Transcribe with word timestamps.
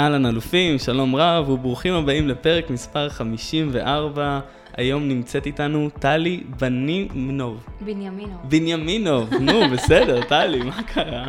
אהלן 0.00 0.26
אלופים, 0.26 0.78
שלום 0.78 1.16
רב 1.16 1.48
וברוכים 1.48 1.94
הבאים 1.94 2.28
לפרק 2.28 2.70
מספר 2.70 3.08
54. 3.08 4.40
היום 4.76 5.08
נמצאת 5.08 5.46
איתנו 5.46 5.90
טלי 5.98 6.42
בנימנוב. 6.60 7.66
בנימינוב. 7.80 8.40
בנימינוב, 8.44 9.34
נו 9.34 9.52
בסדר, 9.72 10.22
טלי, 10.22 10.62
מה 10.62 10.82
קרה? 10.82 11.26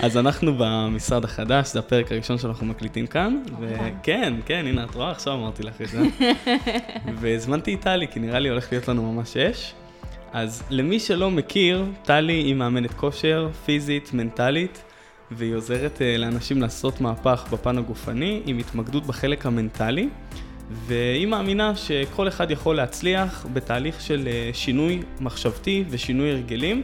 אז 0.00 0.16
אנחנו 0.16 0.52
במשרד 0.58 1.24
החדש, 1.24 1.72
זה 1.72 1.78
הפרק 1.78 2.12
הראשון 2.12 2.38
שאנחנו 2.38 2.66
מקליטים 2.66 3.06
כאן, 3.06 3.42
וכן, 3.60 4.34
כן, 4.44 4.64
הנה 4.66 4.84
את 4.84 4.94
רואה, 4.94 5.10
עכשיו 5.10 5.34
אמרתי 5.34 5.62
לך 5.62 5.80
את 5.80 5.88
זה. 5.88 6.02
והזמנתי 7.20 7.74
את 7.74 7.80
טלי, 7.80 8.08
כי 8.08 8.20
נראה 8.20 8.38
לי 8.38 8.48
הולך 8.48 8.72
להיות 8.72 8.88
לנו 8.88 9.12
ממש 9.12 9.36
אש. 9.36 9.74
אז 10.32 10.62
למי 10.70 11.00
שלא 11.00 11.30
מכיר, 11.30 11.84
טלי 12.02 12.32
היא 12.32 12.54
מאמנת 12.54 12.94
כושר, 12.94 13.48
פיזית, 13.64 14.10
מנטלית. 14.12 14.82
והיא 15.30 15.54
עוזרת 15.54 15.98
uh, 15.98 16.18
לאנשים 16.18 16.60
לעשות 16.62 17.00
מהפך 17.00 17.46
בפן 17.52 17.78
הגופני 17.78 18.42
עם 18.46 18.58
התמקדות 18.58 19.06
בחלק 19.06 19.46
המנטלי, 19.46 20.08
והיא 20.70 21.26
מאמינה 21.26 21.76
שכל 21.76 22.28
אחד 22.28 22.50
יכול 22.50 22.76
להצליח 22.76 23.46
בתהליך 23.52 24.00
של 24.00 24.28
uh, 24.28 24.56
שינוי 24.56 25.02
מחשבתי 25.20 25.84
ושינוי 25.90 26.30
הרגלים, 26.30 26.82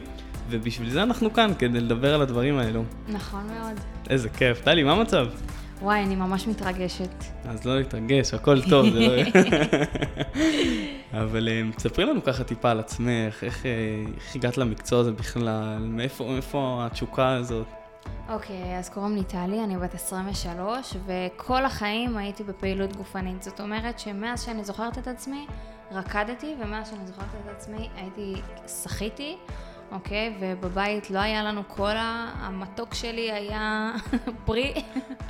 ובשביל 0.49 0.89
זה 0.89 1.03
אנחנו 1.03 1.33
כאן, 1.33 1.51
כדי 1.59 1.79
לדבר 1.79 2.15
על 2.15 2.21
הדברים 2.21 2.57
האלו. 2.57 2.83
נכון 3.07 3.47
מאוד. 3.59 3.79
איזה 4.09 4.29
כיף. 4.29 4.61
טלי, 4.61 4.83
מה 4.83 4.91
המצב? 4.91 5.27
וואי, 5.81 6.03
אני 6.03 6.15
ממש 6.15 6.47
מתרגשת. 6.47 7.23
אז 7.45 7.65
לא 7.65 7.77
להתרגש, 7.77 8.33
הכל 8.33 8.61
טוב, 8.61 8.89
זה 8.89 8.99
לא... 8.99 9.13
אבל 11.23 11.49
תספרי 11.75 12.05
לנו 12.05 12.23
ככה 12.23 12.43
טיפה 12.43 12.71
על 12.71 12.79
עצמך, 12.79 13.43
איך, 13.43 13.65
איך 13.65 14.35
הגעת 14.35 14.57
למקצוע 14.57 14.99
הזה 14.99 15.11
בכלל, 15.11 15.77
מאיפה 15.79 16.85
התשוקה 16.85 17.29
הזאת? 17.29 17.84
אוקיי, 18.29 18.75
okay, 18.75 18.79
אז 18.79 18.89
קוראים 18.89 19.15
לי 19.15 19.23
טלי, 19.23 19.63
אני 19.63 19.77
בת 19.77 19.93
23, 19.93 20.95
וכל 21.05 21.65
החיים 21.65 22.17
הייתי 22.17 22.43
בפעילות 22.43 22.95
גופנית. 22.95 23.43
זאת 23.43 23.61
אומרת 23.61 23.99
שמאז 23.99 24.43
שאני 24.43 24.63
זוכרת 24.63 24.97
את 24.97 25.07
עצמי, 25.07 25.47
רקדתי, 25.91 26.55
ומאז 26.59 26.89
שאני 26.89 27.07
זוכרת 27.07 27.29
את 27.45 27.49
עצמי, 27.51 27.89
הייתי, 27.95 28.35
שחיתי, 28.83 29.37
אוקיי? 29.91 30.33
Okay, 30.33 30.37
ובבית 30.39 31.11
לא 31.11 31.19
היה 31.19 31.43
לנו 31.43 31.63
קולה, 31.63 32.31
המתוק 32.35 32.93
שלי 32.93 33.31
היה 33.31 33.91
פרי, 34.45 34.73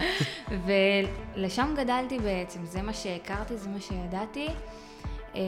ולשם 0.65 1.73
גדלתי 1.77 2.19
בעצם, 2.19 2.65
זה 2.65 2.81
מה 2.81 2.93
שהכרתי, 2.93 3.57
זה 3.57 3.69
מה 3.69 3.79
שידעתי. 3.79 4.47
אה, 5.35 5.41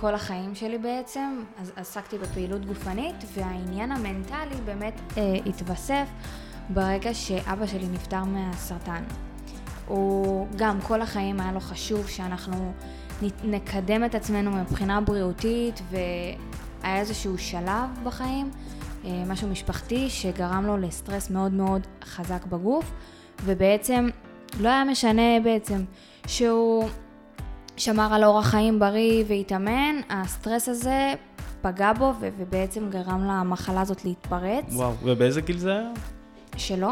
כל 0.00 0.14
החיים 0.14 0.54
שלי 0.54 0.78
בעצם, 0.78 1.44
אז 1.58 1.72
עסקתי 1.76 2.18
בפעילות 2.18 2.66
גופנית, 2.66 3.16
והעניין 3.34 3.92
המנטלי 3.92 4.56
באמת 4.64 5.00
אה, 5.18 5.34
התווסף 5.46 6.08
ברגע 6.68 7.14
שאבא 7.14 7.66
שלי 7.66 7.86
נפטר 7.92 8.24
מהסרטן. 8.24 9.02
הוא 9.86 10.46
גם 10.56 10.80
כל 10.80 11.02
החיים 11.02 11.40
היה 11.40 11.52
לו 11.52 11.60
חשוב 11.60 12.08
שאנחנו 12.08 12.72
נקדם 13.44 14.04
את 14.04 14.14
עצמנו 14.14 14.50
מבחינה 14.50 15.00
בריאותית 15.00 15.82
והיה 15.90 17.00
איזשהו 17.00 17.38
שלב 17.38 17.88
בחיים, 18.04 18.50
אה, 19.04 19.22
משהו 19.26 19.48
משפחתי 19.48 20.10
שגרם 20.10 20.64
לו 20.66 20.76
לסטרס 20.76 21.30
מאוד 21.30 21.52
מאוד 21.52 21.86
חזק 22.04 22.46
בגוף 22.46 22.92
ובעצם 23.44 24.08
לא 24.60 24.68
היה 24.68 24.84
משנה 24.84 25.40
בעצם 25.44 25.84
שהוא 26.26 26.88
שמר 27.76 28.14
על 28.14 28.24
אורח 28.24 28.46
חיים 28.46 28.78
בריא 28.78 29.24
והתאמן, 29.28 30.00
הסטרס 30.10 30.68
הזה 30.68 31.14
פגע 31.62 31.92
בו 31.92 32.12
ובעצם 32.20 32.90
גרם 32.90 33.24
למחלה 33.24 33.80
הזאת 33.80 34.04
להתפרץ. 34.04 34.64
וואו, 34.68 34.92
ובאיזה 35.02 35.40
גיל 35.40 35.58
זה 35.58 35.72
היה? 35.72 35.90
שלו. 36.56 36.90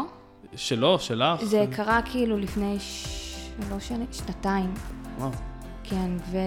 שלו, 0.55 0.99
שלך? 0.99 1.43
זה 1.43 1.65
קרה 1.71 2.01
כאילו 2.01 2.37
לפני 2.37 2.77
שלוש 2.79 3.87
שנים, 3.87 4.07
שנתיים. 4.11 4.73
וואו. 5.17 5.31
כן, 5.83 6.11
ו... 6.31 6.37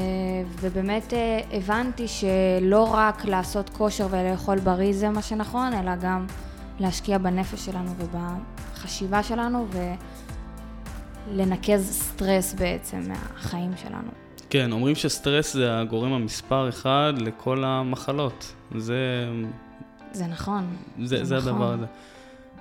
ובאמת 0.60 1.12
אה, 1.12 1.40
הבנתי 1.52 2.06
שלא 2.08 2.94
רק 2.94 3.24
לעשות 3.24 3.70
כושר 3.70 4.06
ולאכול 4.10 4.58
בריא 4.58 4.92
זה 4.92 5.10
מה 5.10 5.22
שנכון, 5.22 5.72
אלא 5.72 5.96
גם 5.96 6.26
להשקיע 6.80 7.18
בנפש 7.18 7.66
שלנו 7.66 7.90
ובחשיבה 7.98 9.22
שלנו 9.22 9.66
ולנקז 11.30 11.90
סטרס 11.90 12.54
בעצם 12.54 13.00
מהחיים 13.08 13.70
שלנו. 13.76 14.10
כן, 14.50 14.72
אומרים 14.72 14.94
שסטרס 14.94 15.52
זה 15.52 15.80
הגורם 15.80 16.12
המספר 16.12 16.68
אחד 16.68 17.12
לכל 17.16 17.64
המחלות. 17.64 18.54
זה... 18.78 19.28
זה 20.12 20.26
נכון. 20.26 20.76
זה, 21.02 21.24
זה, 21.24 21.24
זה 21.24 21.36
נכון. 21.36 21.52
הדבר 21.52 21.72
הזה. 21.72 21.86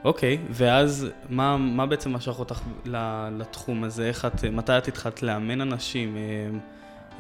אוקיי, 0.06 0.38
ואז 0.50 1.08
מה, 1.30 1.58
מה 1.58 1.86
בעצם 1.86 2.14
משך 2.14 2.40
אותך 2.40 2.62
לתחום 3.32 3.84
הזה? 3.84 4.08
איך 4.08 4.26
את, 4.26 4.44
מתי 4.44 4.78
את 4.78 4.88
התחלת 4.88 5.24
לאמן 5.24 5.62
אנשים? 5.62 6.18
אה, 6.18 6.22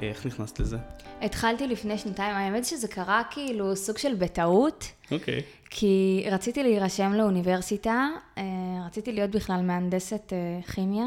אה, 0.01 0.09
איך 0.09 0.25
נכנסת 0.25 0.59
לזה? 0.59 0.77
התחלתי 1.21 1.67
לפני 1.67 1.97
שנתיים, 1.97 2.35
האמת 2.35 2.65
שזה 2.65 2.87
קרה 2.87 3.21
כאילו 3.31 3.75
סוג 3.75 3.97
של 3.97 4.15
בטעות. 4.15 4.91
אוקיי. 5.11 5.41
כי 5.69 6.25
רציתי 6.31 6.63
להירשם 6.63 7.13
לאוניברסיטה, 7.13 8.07
אה, 8.37 8.43
רציתי 8.85 9.11
להיות 9.11 9.31
בכלל 9.31 9.61
מהנדסת 9.61 10.33
כימיה. 10.75 11.05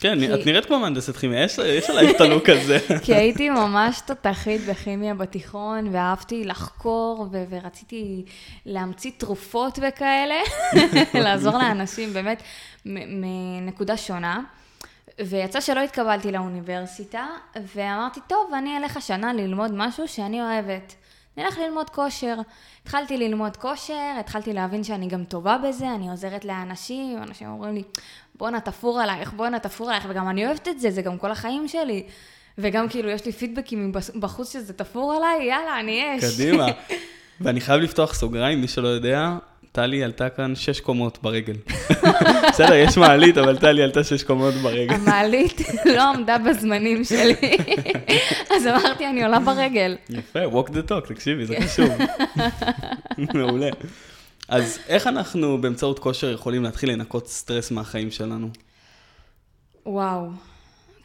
כן, 0.00 0.18
כי... 0.20 0.34
את 0.34 0.46
נראית 0.46 0.66
כמו 0.66 0.78
מהנדסת 0.78 1.16
כימיה, 1.16 1.44
יש, 1.44 1.58
יש 1.58 1.90
עלייך 1.90 2.16
את 2.16 2.20
הלוק 2.20 2.48
הזה. 2.48 2.78
כי 3.04 3.14
הייתי 3.14 3.50
ממש 3.50 4.00
תותחית 4.06 4.60
בכימיה 4.66 5.14
בתיכון, 5.14 5.88
ואהבתי 5.92 6.44
לחקור, 6.44 7.28
ו- 7.32 7.44
ורציתי 7.50 8.24
להמציא 8.66 9.10
תרופות 9.16 9.78
וכאלה, 9.82 10.40
לעזור 11.24 11.58
לאנשים 11.58 12.12
באמת 12.12 12.42
מנקודה 12.84 13.96
שונה. 13.96 14.40
ויצא 15.20 15.60
שלא 15.60 15.80
התקבלתי 15.80 16.32
לאוניברסיטה, 16.32 17.26
ואמרתי, 17.74 18.20
טוב, 18.26 18.50
אני 18.58 18.76
אלך 18.78 18.96
השנה 18.96 19.32
ללמוד 19.32 19.70
משהו 19.74 20.08
שאני 20.08 20.42
אוהבת. 20.42 20.94
נלך 21.36 21.58
ללמוד 21.58 21.90
כושר. 21.90 22.36
התחלתי 22.82 23.16
ללמוד 23.16 23.56
כושר, 23.56 24.16
התחלתי 24.20 24.52
להבין 24.52 24.84
שאני 24.84 25.08
גם 25.08 25.24
טובה 25.24 25.58
בזה, 25.58 25.90
אני 25.94 26.10
עוזרת 26.10 26.44
לאנשים, 26.44 27.22
אנשים 27.22 27.48
אומרים 27.48 27.74
לי, 27.74 27.82
בואנה 28.38 28.60
תפור 28.60 29.00
עלייך, 29.00 29.32
בואנה 29.32 29.58
תפור 29.58 29.88
עלייך, 29.88 30.06
וגם 30.08 30.28
אני 30.28 30.46
אוהבת 30.46 30.68
את 30.68 30.80
זה, 30.80 30.90
זה 30.90 31.02
גם 31.02 31.18
כל 31.18 31.30
החיים 31.30 31.68
שלי. 31.68 32.02
וגם 32.58 32.88
כאילו 32.88 33.10
יש 33.10 33.26
לי 33.26 33.32
פידבקים 33.32 33.92
בחוץ 34.20 34.52
שזה 34.52 34.72
תפור 34.72 35.12
עליי, 35.12 35.46
יאללה, 35.46 35.80
אני 35.80 36.18
אש. 36.18 36.24
קדימה. 36.24 36.66
ואני 37.40 37.60
חייב 37.60 37.80
לפתוח 37.80 38.14
סוגריים, 38.14 38.60
מי 38.60 38.68
שלא 38.68 38.88
יודע, 38.88 39.36
טלי 39.72 40.04
עלתה 40.04 40.28
כאן 40.28 40.54
שש 40.56 40.80
קומות 40.80 41.18
ברגל. 41.22 41.56
בסדר, 42.50 42.74
יש 42.74 42.98
מעלית, 42.98 43.38
אבל 43.38 43.58
טלי 43.58 43.82
עלתה 43.82 44.04
שש 44.04 44.22
קומות 44.22 44.54
ברגל. 44.54 44.94
המעלית 44.94 45.60
לא 45.96 46.02
עמדה 46.02 46.38
בזמנים 46.38 47.04
שלי, 47.04 47.34
אז 48.50 48.66
אמרתי, 48.66 49.06
אני 49.06 49.24
עולה 49.24 49.40
ברגל. 49.40 49.96
יפה, 50.10 50.44
walk 50.44 50.68
the 50.68 50.90
talk, 50.90 51.08
תקשיבי, 51.08 51.46
זה 51.46 51.56
חשוב. 51.60 51.88
מעולה. 53.34 53.70
אז 54.48 54.78
איך 54.88 55.06
אנחנו 55.06 55.60
באמצעות 55.60 55.98
כושר 55.98 56.30
יכולים 56.30 56.62
להתחיל 56.62 56.92
לנקות 56.92 57.26
סטרס 57.26 57.70
מהחיים 57.70 58.10
שלנו? 58.10 58.48
וואו. 59.86 60.28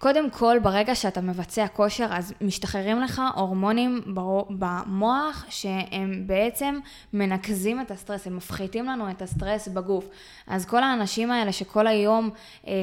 קודם 0.04 0.30
כל, 0.30 0.58
ברגע 0.64 0.96
שאתה 0.96 1.22
מבצע 1.22 1.68
כושר, 1.68 2.08
אז 2.10 2.34
משתחררים 2.42 3.02
לך 3.02 3.22
הורמונים 3.36 4.02
במוח, 4.50 5.46
שהם 5.50 6.28
בעצם 6.28 6.80
מנקזים 7.14 7.82
את 7.82 7.92
הסטרס, 7.92 8.28
הם 8.28 8.38
מפחיתים 8.38 8.86
לנו 8.86 9.12
את 9.12 9.22
הסטרס 9.22 9.68
בגוף. 9.68 10.10
אז 10.48 10.66
כל 10.66 10.84
האנשים 10.84 11.32
האלה 11.32 11.52
שכל 11.52 11.88
היום, 11.88 12.30
אה, 12.68 12.74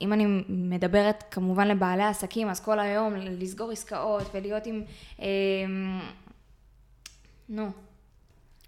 אם 0.00 0.12
אני 0.12 0.26
מדברת 0.48 1.24
כמובן 1.30 1.68
לבעלי 1.68 2.04
עסקים, 2.04 2.48
אז 2.48 2.60
כל 2.60 2.78
היום 2.78 3.14
לסגור 3.16 3.70
עסקאות 3.70 4.30
ולהיות 4.34 4.66
עם... 4.66 4.82
אה, 5.20 5.26
נו. 7.48 7.85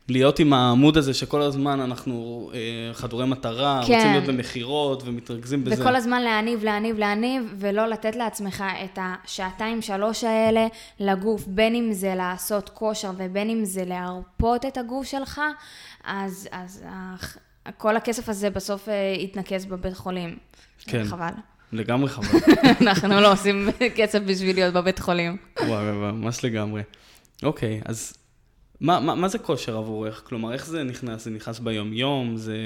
להיות 0.09 0.39
עם 0.39 0.53
העמוד 0.53 0.97
הזה 0.97 1.15
שכל 1.15 1.43
הזמן 1.43 1.81
אנחנו 1.81 2.51
אה, 2.55 2.95
חדורי 2.95 3.27
מטרה, 3.27 3.81
כן. 3.87 3.95
רוצים 3.95 4.13
להיות 4.13 4.25
במכירות 4.25 5.03
ומתרכזים 5.07 5.65
בזה. 5.65 5.83
וכל 5.83 5.97
הזמן 5.97 6.23
להניב, 6.23 6.65
להניב, 6.65 6.99
להניב, 6.99 7.55
ולא 7.59 7.87
לתת 7.87 8.17
לעצמך 8.17 8.65
את 8.85 8.99
השעתיים, 9.03 9.83
שלוש 9.83 10.25
האלה 10.25 10.67
לגוף, 11.01 11.47
בין 11.47 11.75
אם 11.75 11.93
זה 11.93 12.15
לעשות 12.15 12.69
כושר 12.69 13.11
ובין 13.17 13.51
אם 13.51 13.65
זה 13.65 13.85
להרפות 13.85 14.65
את 14.65 14.77
הגוף 14.79 15.07
שלך, 15.07 15.41
אז, 16.05 16.49
אז 16.53 16.85
כל 17.77 17.97
הכסף 17.97 18.29
הזה 18.29 18.51
בסוף 18.51 18.89
אה, 18.89 19.15
יתנקז 19.19 19.67
בבית 19.67 19.97
חולים. 19.97 20.37
כן. 20.79 21.05
חבל. 21.05 21.33
לגמרי 21.73 22.09
חבל. 22.09 22.27
אנחנו 22.83 23.21
לא 23.21 23.33
עושים 23.33 23.69
כסף 23.97 24.19
בשביל 24.19 24.57
להיות 24.57 24.75
בבית 24.75 24.99
חולים. 24.99 25.37
וואי, 25.59 25.71
וואי, 25.71 25.97
וואי, 25.99 26.13
ממש 26.13 26.45
לגמרי. 26.45 26.83
אוקיי, 27.43 27.81
אז 27.85 28.13
מה, 28.81 29.01
מה, 29.01 29.15
מה 29.15 29.29
זה 29.29 29.39
כושר 29.39 29.77
עבורך? 29.77 30.23
כלומר, 30.25 30.53
איך 30.53 30.67
זה 30.67 30.83
נכנס? 30.83 31.25
זה 31.25 31.31
נכנס 31.31 31.59
ביום-יום? 31.59 32.37
זה, 32.37 32.57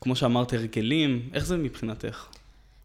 כמו 0.00 0.16
שאמרת, 0.16 0.52
הרגלים? 0.52 1.28
איך 1.32 1.46
זה 1.46 1.56
מבחינתך? 1.56 2.26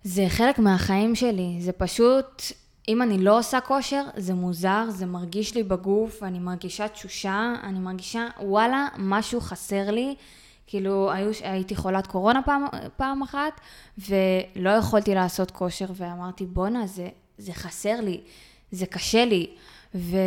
זה 0.04 0.26
חלק 0.30 0.60
מהחיים 0.60 1.16
שלי, 1.16 1.58
זה 1.60 1.72
פשוט, 1.72 2.42
אם 2.88 3.02
אני 3.02 3.18
לא 3.18 3.40
עושה 3.40 3.62
כושר, 3.62 4.04
זה 4.18 4.34
מוזר, 4.34 4.86
זה 4.90 5.06
מרגיש 5.06 5.56
לי 5.56 5.64
בגוף, 5.64 6.24
אני 6.24 6.40
מרגישה 6.40 6.88
תשושה, 6.88 7.54
אני 7.64 7.80
מרגישה, 7.80 8.28
וואלה, 8.42 8.88
משהו 8.98 9.42
חסר 9.42 9.92
לי. 9.92 10.16
כאילו, 10.68 11.12
היו, 11.12 11.32
הייתי 11.42 11.76
חולת 11.76 12.08
קורונה 12.08 12.42
פעם, 12.42 12.66
פעם 12.98 13.22
אחת, 13.22 13.62
ולא 13.98 14.70
יכולתי 14.70 15.16
לעשות 15.16 15.52
כושר, 15.52 15.86
ואמרתי, 15.96 16.46
בואנה, 16.46 16.88
זה, 16.88 17.08
זה 17.38 17.54
חסר 17.54 18.02
לי, 18.02 18.22
זה 18.72 18.86
קשה 18.86 19.26
לי. 19.26 19.48
ו, 19.96 20.18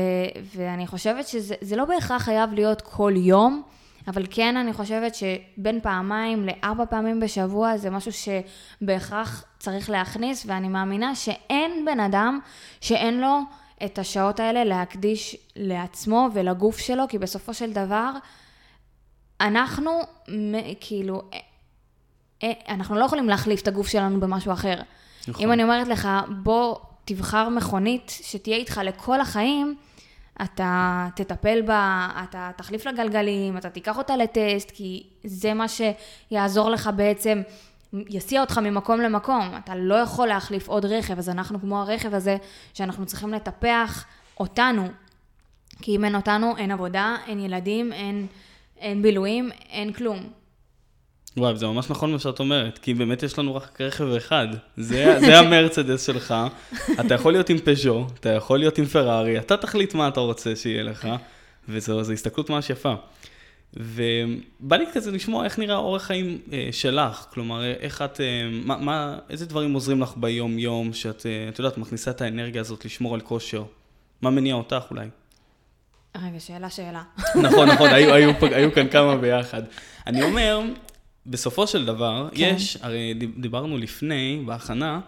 ואני 0.57 0.87
חושבת 0.87 1.29
שזה 1.29 1.77
לא 1.77 1.85
בהכרח 1.85 2.23
חייב 2.23 2.53
להיות 2.53 2.81
כל 2.81 3.13
יום, 3.17 3.63
אבל 4.09 4.27
כן, 4.31 4.57
אני 4.57 4.73
חושבת 4.73 5.15
שבין 5.15 5.81
פעמיים 5.81 6.47
לארבע 6.47 6.85
פעמים 6.85 7.21
בשבוע 7.21 7.77
זה 7.77 7.91
משהו 7.91 8.13
שבהכרח 8.13 9.45
צריך 9.59 9.91
להכניס, 9.91 10.45
ואני 10.47 10.69
מאמינה 10.69 11.15
שאין 11.15 11.85
בן 11.85 12.01
אדם 12.01 12.41
שאין 12.81 13.21
לו 13.21 13.39
את 13.85 13.99
השעות 13.99 14.41
האלה 14.41 14.65
להקדיש 14.65 15.37
לעצמו 15.57 16.29
ולגוף 16.33 16.79
שלו, 16.79 17.05
כי 17.09 17.19
בסופו 17.19 17.55
של 17.55 17.73
דבר, 17.73 18.11
אנחנו, 19.41 19.91
כאילו, 20.81 21.23
אה, 21.33 21.39
אה, 22.43 22.75
אנחנו 22.75 22.97
לא 22.97 23.05
יכולים 23.05 23.29
להחליף 23.29 23.63
את 23.63 23.69
הגוף 23.69 23.89
שלנו 23.89 24.21
במשהו 24.21 24.53
אחר. 24.53 24.81
נכון. 25.29 25.45
אם 25.45 25.53
אני 25.53 25.63
אומרת 25.63 25.89
לך, 25.89 26.09
בוא 26.29 26.77
תבחר 27.15 27.49
מכונית 27.49 28.13
שתהיה 28.23 28.57
איתך 28.57 28.81
לכל 28.85 29.21
החיים, 29.21 29.75
אתה 30.43 31.07
תטפל 31.17 31.63
בה, 31.63 32.09
אתה 32.25 32.51
תחליף 32.57 32.87
לה 32.87 32.93
גלגלים, 32.93 33.57
אתה 33.57 33.71
תיקח 33.71 33.99
אותה 33.99 34.17
לטסט, 34.17 34.71
כי 34.71 35.07
זה 35.25 35.55
מה 35.55 35.67
שיעזור 35.69 36.71
לך 36.71 36.91
בעצם, 36.97 37.43
יסיע 37.93 38.41
אותך 38.41 38.59
ממקום 38.59 39.01
למקום. 39.01 39.53
אתה 39.65 39.77
לא 39.77 39.95
יכול 39.95 40.29
להחליף 40.29 40.69
עוד 40.69 40.85
רכב, 40.85 41.19
אז 41.19 41.29
אנחנו 41.29 41.61
כמו 41.61 41.81
הרכב 41.81 42.15
הזה, 42.15 42.37
שאנחנו 42.75 43.07
צריכים 43.07 43.33
לטפח 43.33 44.05
אותנו. 44.41 44.89
כי 45.83 45.97
אם 45.97 46.05
אין 46.05 46.15
אותנו, 46.15 46.57
אין 46.57 46.71
עבודה, 46.71 47.17
אין 47.27 47.41
ילדים, 47.41 47.93
אין, 47.93 48.27
אין 48.79 49.03
בילויים, 49.03 49.51
אין 49.71 49.93
כלום. 49.93 50.40
וואי, 51.37 51.57
זה 51.57 51.67
ממש 51.67 51.91
נכון 51.91 52.13
מה 52.13 52.19
שאת 52.19 52.41
אומרת, 52.41 52.79
כי 52.79 52.95
באמת 52.95 53.23
יש 53.23 53.39
לנו 53.39 53.55
רק 53.55 53.81
רכב 53.81 54.09
אחד. 54.17 54.49
זה, 54.77 55.17
זה 55.21 55.39
המרצדס 55.39 56.07
שלך. 56.07 56.35
אתה 57.01 57.15
יכול 57.15 57.33
להיות 57.33 57.51
עם 57.51 57.59
פז'ו, 57.59 58.07
אתה 58.21 58.29
יכול 58.29 58.59
להיות 58.59 58.79
עם 58.79 58.85
פרארי, 58.85 59.39
אתה 59.39 59.57
תחליט 59.57 59.95
מה 59.95 60.09
אתה 60.09 60.21
רוצה 60.21 60.57
שיהיה 60.57 60.83
לך, 60.83 61.09
וזו 61.69 62.13
הסתכלות 62.13 62.51
ממש 62.51 62.71
יפה. 62.71 62.95
ובא 63.77 64.77
לי 64.77 64.85
כזה 64.93 65.11
לשמוע 65.11 65.45
איך 65.45 65.59
נראה 65.59 65.77
אורח 65.77 66.03
חיים 66.03 66.39
אה, 66.53 66.69
שלך, 66.73 67.27
כלומר, 67.31 67.65
איך 67.65 68.03
את, 68.03 68.21
אה, 68.21 68.49
מה, 68.65 68.77
מה, 68.77 69.19
איזה 69.31 69.47
דברים 69.47 69.75
עוזרים 69.75 70.01
לך 70.01 70.13
ביום-יום, 70.17 70.93
שאת, 70.93 71.27
אה, 71.27 71.49
את 71.49 71.59
יודעת, 71.59 71.79
מכניסה 71.79 72.11
את 72.11 72.21
האנרגיה 72.21 72.61
הזאת 72.61 72.85
לשמור 72.85 73.15
על 73.15 73.21
כושר? 73.21 73.65
מה 74.23 74.31
מניע 74.31 74.55
אותך 74.55 74.85
אולי? 74.91 75.09
רגע, 76.17 76.41
שאלה, 76.41 76.71
שאלה. 76.71 77.03
נכון, 77.43 77.69
נכון, 77.69 77.91
היו, 77.91 78.15
היו, 78.15 78.33
היו 78.41 78.73
כאן 78.73 78.89
כמה 78.89 79.17
ביחד. 79.17 79.63
אני 80.07 80.23
אומר, 80.23 80.61
בסופו 81.27 81.67
של 81.67 81.87
דבר, 81.87 82.29
כן. 82.35 82.53
יש, 82.57 82.77
הרי 82.81 83.15
דיברנו 83.15 83.79
לפני, 83.79 84.43
בהכנה, 84.47 85.01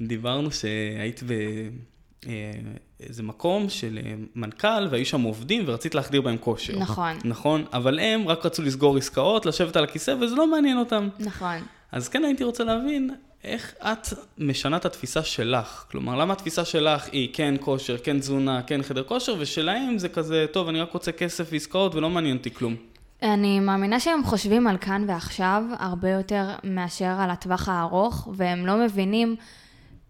דיברנו 0.00 0.52
שהיית 0.52 1.22
באיזה 1.22 3.22
אה, 3.22 3.26
מקום 3.26 3.68
של 3.68 3.98
אה, 4.04 4.14
מנכ"ל, 4.34 4.86
והיו 4.90 5.06
שם 5.06 5.22
עובדים, 5.22 5.62
ורצית 5.66 5.94
להחדיר 5.94 6.20
בהם 6.20 6.36
כושר. 6.36 6.78
נכון. 6.78 7.18
נכון, 7.24 7.64
אבל 7.72 7.98
הם 7.98 8.28
רק 8.28 8.46
רצו 8.46 8.62
לסגור 8.62 8.96
עסקאות, 8.96 9.46
לשבת 9.46 9.76
על 9.76 9.84
הכיסא, 9.84 10.14
וזה 10.20 10.34
לא 10.34 10.46
מעניין 10.46 10.78
אותם. 10.78 11.08
נכון. 11.18 11.56
אז 11.92 12.08
כן 12.08 12.24
הייתי 12.24 12.44
רוצה 12.44 12.64
להבין, 12.64 13.10
איך 13.44 13.74
את 13.82 14.08
משנה 14.38 14.76
את 14.76 14.84
התפיסה 14.84 15.22
שלך? 15.22 15.84
כלומר, 15.90 16.16
למה 16.16 16.32
התפיסה 16.32 16.64
שלך 16.64 17.08
היא 17.12 17.28
כן 17.32 17.54
כושר, 17.60 17.98
כן 17.98 18.20
תזונה, 18.20 18.62
כן 18.62 18.82
חדר 18.82 19.02
כושר, 19.02 19.34
ושלהם 19.38 19.98
זה 19.98 20.08
כזה, 20.08 20.46
טוב, 20.52 20.68
אני 20.68 20.80
רק 20.80 20.92
רוצה 20.92 21.12
כסף 21.12 21.48
ועסקאות 21.52 21.94
ולא 21.94 22.10
מעניין 22.10 22.36
אותי 22.36 22.54
כלום. 22.54 22.76
אני 23.22 23.60
מאמינה 23.60 24.00
שהם 24.00 24.24
חושבים 24.24 24.66
על 24.66 24.78
כאן 24.78 25.04
ועכשיו 25.08 25.62
הרבה 25.78 26.10
יותר 26.10 26.54
מאשר 26.64 27.16
על 27.20 27.30
הטווח 27.30 27.68
הארוך, 27.68 28.28
והם 28.32 28.66
לא 28.66 28.76
מבינים 28.76 29.36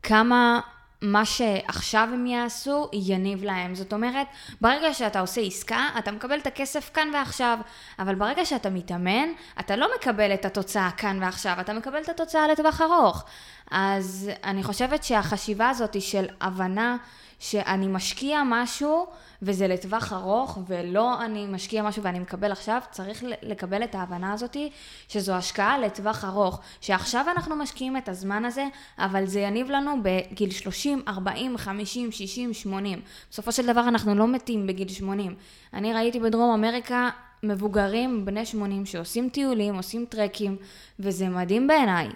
כמה 0.02 0.60
מה 1.02 1.24
שעכשיו 1.24 2.08
הם 2.12 2.26
יעשו 2.26 2.88
יניב 2.92 3.44
להם. 3.44 3.74
זאת 3.74 3.92
אומרת, 3.92 4.26
ברגע 4.60 4.94
שאתה 4.94 5.20
עושה 5.20 5.40
עסקה, 5.40 5.88
אתה 5.98 6.12
מקבל 6.12 6.38
את 6.38 6.46
הכסף 6.46 6.90
כאן 6.94 7.08
ועכשיו, 7.14 7.58
אבל 7.98 8.14
ברגע 8.14 8.44
שאתה 8.44 8.70
מתאמן, 8.70 9.28
אתה 9.60 9.76
לא 9.76 9.88
מקבל 9.98 10.34
את 10.34 10.44
התוצאה 10.44 10.90
כאן 10.96 11.18
ועכשיו, 11.20 11.56
אתה 11.60 11.72
מקבל 11.72 12.02
את 12.02 12.08
התוצאה 12.08 12.48
לטווח 12.48 12.80
ארוך. 12.80 13.24
אז 13.70 14.30
אני 14.44 14.62
חושבת 14.62 15.04
שהחשיבה 15.04 15.68
הזאת 15.68 16.02
של 16.02 16.26
הבנה 16.40 16.96
שאני 17.38 17.86
משקיע 17.86 18.42
משהו 18.46 19.06
וזה 19.42 19.68
לטווח 19.68 20.12
ארוך, 20.12 20.58
ולא 20.66 21.24
אני 21.24 21.46
משקיע 21.46 21.82
משהו 21.82 22.02
ואני 22.02 22.18
מקבל 22.18 22.52
עכשיו, 22.52 22.80
צריך 22.90 23.24
לקבל 23.42 23.84
את 23.84 23.94
ההבנה 23.94 24.32
הזאתי 24.32 24.70
שזו 25.08 25.32
השקעה 25.32 25.78
לטווח 25.78 26.24
ארוך, 26.24 26.60
שעכשיו 26.80 27.26
אנחנו 27.36 27.56
משקיעים 27.56 27.96
את 27.96 28.08
הזמן 28.08 28.44
הזה, 28.44 28.66
אבל 28.98 29.26
זה 29.26 29.40
יניב 29.40 29.70
לנו 29.70 29.94
בגיל 30.02 30.50
30, 30.50 31.02
40, 31.08 31.58
50, 31.58 32.12
60, 32.12 32.54
80. 32.54 33.00
בסופו 33.30 33.52
של 33.52 33.66
דבר 33.66 33.80
אנחנו 33.80 34.14
לא 34.14 34.28
מתים 34.28 34.66
בגיל 34.66 34.88
80. 34.88 35.34
אני 35.74 35.94
ראיתי 35.94 36.20
בדרום 36.20 36.50
אמריקה 36.50 37.10
מבוגרים 37.42 38.24
בני 38.24 38.46
80 38.46 38.86
שעושים 38.86 39.28
טיולים, 39.28 39.74
עושים 39.74 40.04
טרקים, 40.08 40.56
וזה 41.00 41.28
מדהים 41.28 41.66
בעיניי. 41.66 42.08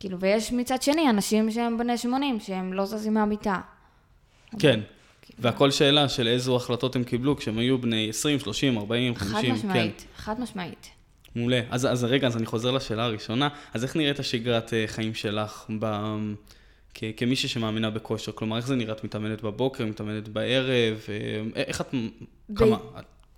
כאילו, 0.00 0.20
ויש 0.20 0.52
מצד 0.52 0.82
שני 0.82 1.10
אנשים 1.10 1.50
שהם 1.50 1.78
בני 1.78 1.98
80, 1.98 2.40
שהם 2.40 2.72
לא 2.72 2.84
זזים 2.84 3.14
מהמיטה. 3.14 3.60
כן. 4.58 4.80
והכל 5.38 5.70
שאלה 5.70 6.08
של 6.08 6.28
איזו 6.28 6.56
החלטות 6.56 6.96
הם 6.96 7.04
קיבלו 7.04 7.36
כשהם 7.36 7.58
היו 7.58 7.78
בני 7.78 8.08
20, 8.08 8.38
30, 8.38 8.78
40, 8.78 9.14
50. 9.14 9.36
חד 9.36 9.52
משמעית, 9.52 9.98
כן. 9.98 10.22
חד 10.22 10.40
משמעית. 10.40 10.90
מעולה. 11.34 11.60
אז, 11.70 11.86
אז 11.86 12.04
רגע, 12.04 12.26
אז 12.26 12.36
אני 12.36 12.46
חוזר 12.46 12.70
לשאלה 12.70 13.04
הראשונה. 13.04 13.48
אז 13.74 13.84
איך 13.84 13.96
נראית 13.96 14.18
השגרת 14.18 14.74
אה, 14.74 14.84
חיים 14.86 15.14
שלך 15.14 15.66
ב... 15.78 16.16
כ- 16.94 17.04
כמישהי 17.16 17.48
שמאמינה 17.48 17.90
בכושר? 17.90 18.32
כלומר, 18.32 18.56
איך 18.56 18.66
זה 18.66 18.76
נראה? 18.76 18.94
את 18.94 19.04
מתאמנת 19.04 19.42
בבוקר, 19.42 19.86
מתאמנת 19.86 20.28
בערב? 20.28 21.00
אה, 21.08 21.62
איך 21.62 21.80
את... 21.80 21.94
ב... 21.94 22.58
כמה... 22.58 22.76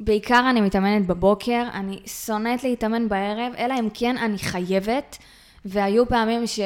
בעיקר 0.00 0.47
אני 0.50 0.61
מתאמנת 0.61 1.07
בבוקר, 1.07 1.62
אני 1.75 1.99
שונאת 2.07 2.64
להתאמן 2.64 3.09
בערב, 3.09 3.52
אלא 3.59 3.75
אם 3.80 3.88
כן 3.95 4.16
אני 4.19 4.38
חייבת, 4.38 5.19
והיו 5.64 6.09
פעמים 6.09 6.47
ש... 6.47 6.61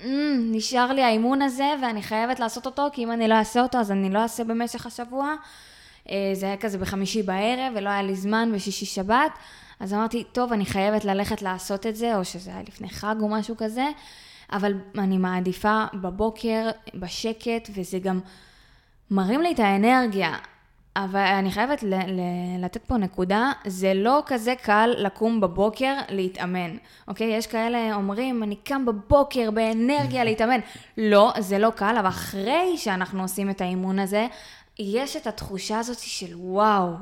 mm, 0.00 0.04
נשאר 0.38 0.92
לי 0.92 1.02
האימון 1.02 1.42
הזה 1.42 1.74
ואני 1.82 2.02
חייבת 2.02 2.40
לעשות 2.40 2.66
אותו, 2.66 2.88
כי 2.92 3.04
אם 3.04 3.12
אני 3.12 3.28
לא 3.28 3.34
אעשה 3.34 3.60
אותו 3.62 3.78
אז 3.78 3.90
אני 3.90 4.10
לא 4.10 4.18
אעשה 4.18 4.44
במשך 4.44 4.86
השבוע. 4.86 5.34
אה, 6.10 6.30
זה 6.34 6.46
היה 6.46 6.56
כזה 6.56 6.78
בחמישי 6.78 7.22
בערב 7.22 7.72
ולא 7.76 7.88
היה 7.88 8.02
לי 8.02 8.14
זמן 8.14 8.52
בשישי 8.54 8.86
שבת. 8.86 9.32
אז 9.80 9.94
אמרתי, 9.94 10.24
טוב, 10.24 10.52
אני 10.52 10.66
חייבת 10.66 11.04
ללכת 11.04 11.42
לעשות 11.42 11.86
את 11.86 11.96
זה, 11.96 12.16
או 12.16 12.24
שזה 12.24 12.50
היה 12.50 12.62
לפני 12.68 12.88
חג 12.88 13.14
או 13.20 13.28
משהו 13.28 13.56
כזה, 13.56 13.86
אבל 14.52 14.74
אני 14.98 15.18
מעדיפה 15.18 15.84
בבוקר, 15.94 16.70
בשקט, 16.94 17.70
וזה 17.74 17.98
גם 17.98 18.20
מרים 19.10 19.42
לי 19.42 19.52
את 19.52 19.60
האנרגיה. 19.60 20.36
אבל 21.04 21.20
אני 21.20 21.50
חייבת 21.50 21.82
ל- 21.82 21.94
ל- 21.94 22.64
לתת 22.64 22.84
פה 22.84 22.96
נקודה, 22.96 23.52
זה 23.66 23.94
לא 23.94 24.22
כזה 24.26 24.54
קל 24.62 24.90
לקום 24.98 25.40
בבוקר 25.40 25.94
להתאמן, 26.08 26.76
אוקיי? 27.08 27.26
יש 27.26 27.46
כאלה 27.46 27.94
אומרים, 27.94 28.42
אני 28.42 28.56
קם 28.56 28.86
בבוקר 28.86 29.50
באנרגיה 29.50 30.24
להתאמן. 30.28 30.60
לא, 30.98 31.32
זה 31.38 31.58
לא 31.58 31.70
קל, 31.70 31.96
אבל 32.00 32.08
אחרי 32.08 32.74
שאנחנו 32.76 33.22
עושים 33.22 33.50
את 33.50 33.60
האימון 33.60 33.98
הזה, 33.98 34.26
יש 34.78 35.16
את 35.16 35.26
התחושה 35.26 35.78
הזאת 35.78 35.98
של 35.98 36.34
וואו, 36.36 36.92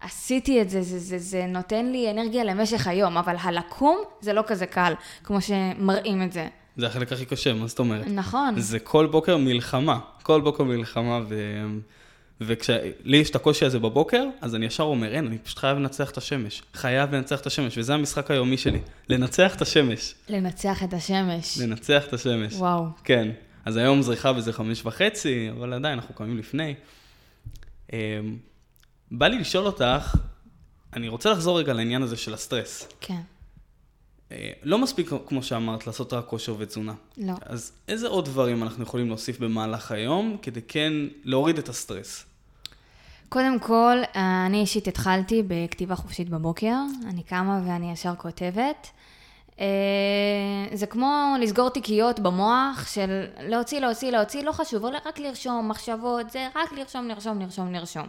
עשיתי 0.00 0.62
את 0.62 0.70
זה, 0.70 0.82
זה, 0.82 0.98
זה, 0.98 1.18
זה 1.18 1.46
נותן 1.48 1.86
לי 1.86 2.10
אנרגיה 2.10 2.44
למשך 2.44 2.86
היום, 2.86 3.16
אבל 3.16 3.36
הלקום 3.40 3.98
זה 4.20 4.32
לא 4.32 4.42
כזה 4.46 4.66
קל, 4.66 4.92
כמו 5.24 5.40
שמראים 5.40 6.22
את 6.22 6.32
זה. 6.32 6.48
זה 6.76 6.86
החלק 6.86 7.12
הכי 7.12 7.24
קשה, 7.26 7.54
מה 7.54 7.66
זאת 7.66 7.78
אומרת? 7.78 8.06
נכון. 8.06 8.60
זה 8.60 8.78
כל 8.78 9.06
בוקר 9.06 9.36
מלחמה, 9.36 9.98
כל 10.22 10.40
בוקר 10.40 10.64
מלחמה, 10.64 11.20
ו... 11.28 11.34
וכשלי 12.40 13.16
יש 13.16 13.30
את 13.30 13.36
הקושי 13.36 13.64
הזה 13.64 13.78
בבוקר, 13.78 14.24
אז 14.40 14.54
אני 14.54 14.66
ישר 14.66 14.82
אומר, 14.82 15.14
אין, 15.14 15.26
אני 15.26 15.38
פשוט 15.38 15.58
חייב 15.58 15.78
לנצח 15.78 16.10
את 16.10 16.16
השמש. 16.16 16.62
חייב 16.74 17.14
לנצח 17.14 17.40
את 17.40 17.46
השמש, 17.46 17.78
וזה 17.78 17.94
המשחק 17.94 18.30
היומי 18.30 18.58
שלי. 18.58 18.80
לנצח 19.08 19.56
את 19.56 19.62
השמש. 19.62 20.14
לנצח 20.28 20.82
את 20.82 20.92
השמש. 20.92 21.58
לנצח 21.58 22.04
את 22.06 22.12
השמש. 22.12 22.54
וואו. 22.54 22.86
כן. 23.04 23.28
אז 23.64 23.76
היום 23.76 24.02
זריחה 24.02 24.32
וזה 24.36 24.52
חמש 24.52 24.86
וחצי, 24.86 25.50
אבל 25.50 25.72
עדיין 25.72 25.98
אנחנו 25.98 26.14
קמים 26.14 26.38
לפני. 26.38 26.74
אמ, 27.92 27.98
בא 29.10 29.26
לי 29.26 29.38
לשאול 29.38 29.66
אותך, 29.66 30.14
אני 30.92 31.08
רוצה 31.08 31.30
לחזור 31.30 31.58
רגע 31.58 31.72
לעניין 31.72 32.02
הזה 32.02 32.16
של 32.16 32.34
הסטרס. 32.34 32.88
כן. 33.00 33.20
אה, 34.32 34.52
לא 34.62 34.78
מספיק, 34.78 35.10
כמו 35.26 35.42
שאמרת, 35.42 35.86
לעשות 35.86 36.12
רק 36.12 36.26
כושר 36.26 36.54
ותזונה. 36.58 36.94
לא. 37.16 37.32
אז 37.40 37.72
איזה 37.88 38.08
עוד 38.08 38.24
דברים 38.24 38.62
אנחנו 38.62 38.82
יכולים 38.82 39.08
להוסיף 39.08 39.38
במהלך 39.38 39.92
היום, 39.92 40.36
כדי 40.42 40.60
כן 40.68 40.92
להוריד 41.24 41.58
את 41.58 41.68
הסטרס? 41.68 42.24
קודם 43.28 43.58
כל, 43.58 43.96
אני 44.46 44.60
אישית 44.60 44.88
התחלתי 44.88 45.42
בכתיבה 45.48 45.96
חופשית 45.96 46.28
בבוקר. 46.28 46.74
אני 47.08 47.22
קמה 47.22 47.60
ואני 47.66 47.92
ישר 47.92 48.14
כותבת. 48.16 48.90
אה, 49.60 49.66
זה 50.72 50.86
כמו 50.86 51.34
לסגור 51.40 51.68
תיקיות 51.68 52.20
במוח 52.20 52.88
של 52.94 53.26
להוציא, 53.40 53.80
להוציא, 53.80 54.10
להוציא, 54.10 54.42
לא 54.42 54.52
חשוב, 54.52 54.84
רק 54.84 55.18
לרשום 55.18 55.68
מחשבות, 55.68 56.30
זה 56.30 56.48
רק 56.54 56.72
לרשום, 56.72 57.08
לרשום, 57.08 57.40
לרשום, 57.40 57.72
לרשום. 57.72 58.08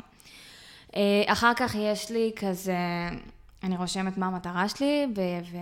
אה, 0.96 1.24
אחר 1.28 1.54
כך 1.54 1.76
יש 1.76 2.12
לי 2.12 2.32
כזה... 2.36 2.78
אני 3.64 3.78
רושמת 3.78 4.18
מה 4.18 4.28
המטרה 4.28 4.70
שלי 4.70 5.08
ו- 5.16 5.58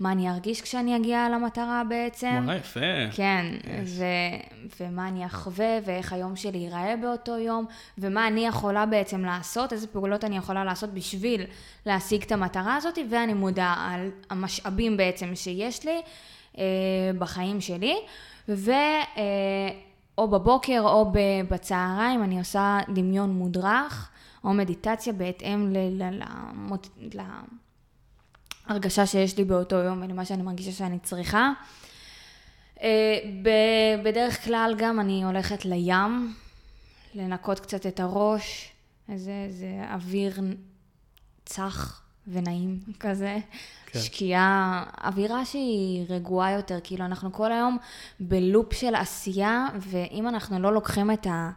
ומה 0.00 0.12
אני 0.12 0.30
ארגיש 0.30 0.60
כשאני 0.60 0.96
אגיע 0.96 1.28
למטרה 1.28 1.82
בעצם. 1.88 2.42
וואי, 2.44 2.56
יפה. 2.56 2.80
כן, 3.12 3.46
yes. 3.62 3.66
ו- 3.84 4.66
ומה 4.80 5.08
אני 5.08 5.26
אחווה 5.26 5.78
ואיך 5.84 6.12
היום 6.12 6.36
שלי 6.36 6.58
ייראה 6.58 6.94
באותו 7.02 7.38
יום, 7.38 7.66
ומה 7.98 8.26
אני 8.26 8.46
יכולה 8.46 8.86
בעצם 8.86 9.24
לעשות, 9.24 9.72
איזה 9.72 9.86
פעולות 9.86 10.24
אני 10.24 10.36
יכולה 10.36 10.64
לעשות 10.64 10.94
בשביל 10.94 11.44
להשיג 11.86 12.22
את 12.22 12.32
המטרה 12.32 12.76
הזאת, 12.76 12.98
ואני 13.10 13.34
מודעה 13.34 13.94
על 13.94 14.10
המשאבים 14.30 14.96
בעצם 14.96 15.34
שיש 15.34 15.84
לי 15.84 16.00
אה, 16.58 16.64
בחיים 17.18 17.60
שלי, 17.60 17.96
ו... 18.48 18.70
אה, 18.72 19.70
או 20.18 20.28
בבוקר 20.28 20.80
או 20.84 21.12
בצהריים 21.50 22.22
אני 22.22 22.38
עושה 22.38 22.78
דמיון 22.94 23.30
מודרך. 23.30 24.10
או 24.46 24.54
מדיטציה 24.54 25.12
בהתאם 25.12 25.72
להרגשה 28.68 29.06
שיש 29.06 29.38
לי 29.38 29.44
באותו 29.44 29.76
יום 29.76 30.02
ולמה 30.02 30.24
שאני 30.24 30.42
מרגישה 30.42 30.72
שאני 30.72 30.98
צריכה. 30.98 31.50
אה, 32.82 33.18
בדרך 34.02 34.44
כלל 34.44 34.74
גם 34.78 35.00
אני 35.00 35.24
הולכת 35.24 35.64
לים, 35.64 36.34
לנקות 37.14 37.60
קצת 37.60 37.86
את 37.86 38.00
הראש, 38.00 38.72
איזה, 39.08 39.44
איזה 39.46 39.84
אוויר 39.92 40.40
צח 41.44 42.02
ונעים 42.28 42.80
כזה. 43.00 43.38
כן. 43.86 43.98
שקיעה, 43.98 44.84
אווירה 45.04 45.44
שהיא 45.44 46.04
רגועה 46.08 46.52
יותר, 46.52 46.78
כאילו 46.84 47.04
אנחנו 47.04 47.32
כל 47.32 47.52
היום 47.52 47.78
בלופ 48.20 48.74
של 48.74 48.94
עשייה, 48.94 49.66
ואם 49.80 50.28
אנחנו 50.28 50.58
לא 50.58 50.72
לוקחים 50.72 51.10
את 51.10 51.26
ה... 51.26 51.50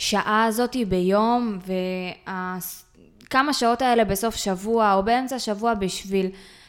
השעה 0.00 0.44
הזאת 0.44 0.76
ביום, 0.88 1.58
וכמה 3.26 3.52
שעות 3.52 3.82
האלה 3.82 4.04
בסוף 4.04 4.36
שבוע 4.36 4.94
או 4.94 5.02
באמצע 5.02 5.38
שבוע 5.38 5.74
בשביל 5.74 6.26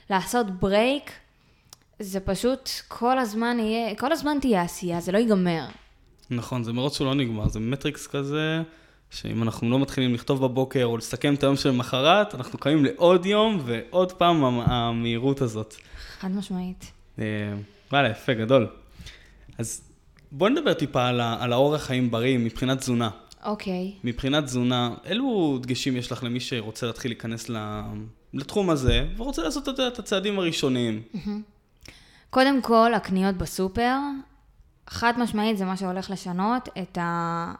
לעשות 0.09 0.59
break, 0.59 1.11
זה 1.99 2.19
פשוט 2.19 2.69
כל 2.87 3.19
הזמן 3.19 3.57
יהיה, 3.59 3.95
כל 3.95 4.11
הזמן 4.11 4.37
תהיה 4.41 4.61
עשייה, 4.61 5.01
זה 5.01 5.11
לא 5.11 5.17
ייגמר. 5.17 5.65
נכון, 6.29 6.63
זה 6.63 6.73
מרוץ 6.73 6.97
שלא 6.97 7.15
נגמר, 7.15 7.49
זה 7.49 7.59
מטריקס 7.59 8.07
כזה, 8.07 8.61
שאם 9.11 9.43
אנחנו 9.43 9.69
לא 9.69 9.79
מתחילים 9.79 10.13
לכתוב 10.13 10.41
בבוקר 10.41 10.83
או 10.85 10.97
לסכם 10.97 11.33
את 11.33 11.43
היום 11.43 11.55
של 11.55 11.71
מחרת, 11.71 12.35
אנחנו 12.35 12.59
קמים 12.59 12.85
לעוד 12.85 13.25
יום 13.25 13.61
ועוד 13.65 14.11
פעם 14.11 14.43
המהירות 14.43 15.41
הזאת. 15.41 15.75
חד 16.19 16.31
משמעית. 16.31 16.91
אה, 17.19 17.25
וואלה, 17.91 18.09
יפה, 18.09 18.33
גדול. 18.33 18.67
אז 19.57 19.90
בוא 20.31 20.49
נדבר 20.49 20.73
טיפה 20.73 21.07
על, 21.07 21.21
על 21.21 21.53
האורח 21.53 21.83
חיים 21.83 22.11
בריא 22.11 22.37
מבחינת 22.37 22.77
תזונה. 22.77 23.09
אוקיי. 23.43 23.93
Okay. 23.95 23.99
מבחינת 24.03 24.43
תזונה, 24.43 24.93
אילו 25.05 25.59
דגשים 25.61 25.97
יש 25.97 26.11
לך 26.11 26.23
למי 26.23 26.39
שרוצה 26.39 26.85
להתחיל 26.87 27.11
להיכנס 27.11 27.49
לתחום 28.33 28.69
הזה, 28.69 29.07
ורוצה 29.17 29.43
לעשות 29.43 29.69
את 29.69 29.99
הצעדים 29.99 30.39
הראשוניים? 30.39 31.01
Mm-hmm. 31.13 31.89
קודם 32.29 32.61
כל, 32.61 32.93
הקניות 32.93 33.35
בסופר, 33.35 33.97
חד 34.87 35.13
משמעית 35.17 35.57
זה 35.57 35.65
מה 35.65 35.77
שהולך 35.77 36.11
לשנות 36.11 36.69
את, 36.81 36.97
ה... 36.97 37.53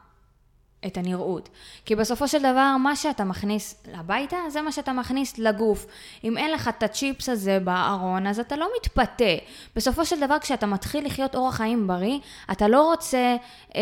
את 0.86 0.98
הנראות. 0.98 1.50
כי 1.86 1.96
בסופו 1.96 2.28
של 2.28 2.40
דבר, 2.40 2.76
מה 2.80 2.96
שאתה 2.96 3.24
מכניס 3.24 3.84
הביתה, 3.94 4.38
זה 4.50 4.62
מה 4.62 4.72
שאתה 4.72 4.94
מכניס 4.94 5.38
לגוף. 5.38 5.86
אם 6.24 6.38
אין 6.38 6.52
לך 6.52 6.68
את 6.68 6.84
הצ'יפס 6.84 7.30
הזה 7.30 7.60
בארון, 7.60 8.28
אז 8.28 8.40
אתה 8.40 8.56
לא 8.56 8.68
מתפתה. 8.78 9.34
בסופו 9.76 10.06
של 10.06 10.20
דבר, 10.20 10.40
כשאתה 10.40 10.66
מתחיל 10.66 11.06
לחיות 11.06 11.36
אורח 11.36 11.56
חיים 11.56 11.88
בריא, 11.88 12.20
אתה 12.52 12.68
לא 12.68 12.84
רוצה... 12.84 13.36
אה, 13.76 13.82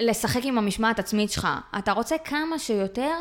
לשחק 0.00 0.40
עם 0.44 0.58
המשמעת 0.58 0.98
עצמית 0.98 1.30
שלך. 1.30 1.48
אתה 1.78 1.92
רוצה 1.92 2.16
כמה 2.18 2.58
שיותר 2.58 3.12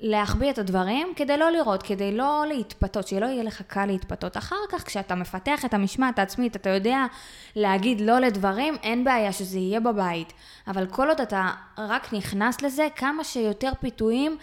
להחביא 0.00 0.50
את 0.50 0.58
הדברים 0.58 1.12
כדי 1.16 1.36
לא 1.36 1.50
לראות, 1.50 1.82
כדי 1.82 2.12
לא 2.12 2.44
להתפתות, 2.48 3.08
שלא 3.08 3.26
יהיה 3.26 3.42
לך 3.42 3.62
קל 3.62 3.86
להתפתות. 3.86 4.36
אחר 4.36 4.56
כך, 4.68 4.86
כשאתה 4.86 5.14
מפתח 5.14 5.64
את 5.64 5.74
המשמעת 5.74 6.18
העצמית, 6.18 6.56
אתה 6.56 6.70
יודע 6.70 7.04
להגיד 7.56 8.00
לא 8.00 8.18
לדברים, 8.18 8.74
אין 8.82 9.04
בעיה 9.04 9.32
שזה 9.32 9.58
יהיה 9.58 9.80
בבית. 9.80 10.32
אבל 10.68 10.86
כל 10.86 11.08
עוד 11.08 11.20
אתה 11.20 11.50
רק 11.78 12.12
נכנס 12.12 12.62
לזה, 12.62 12.88
כמה 12.96 13.24
שיותר 13.24 13.72
פיתויים 13.80 14.36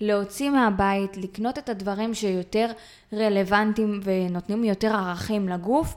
להוציא 0.00 0.50
מהבית, 0.50 1.16
לקנות 1.16 1.58
את 1.58 1.68
הדברים 1.68 2.14
שיותר 2.14 2.66
רלוונטיים 3.12 4.00
ונותנים 4.04 4.64
יותר 4.64 4.92
ערכים 4.94 5.48
לגוף. 5.48 5.94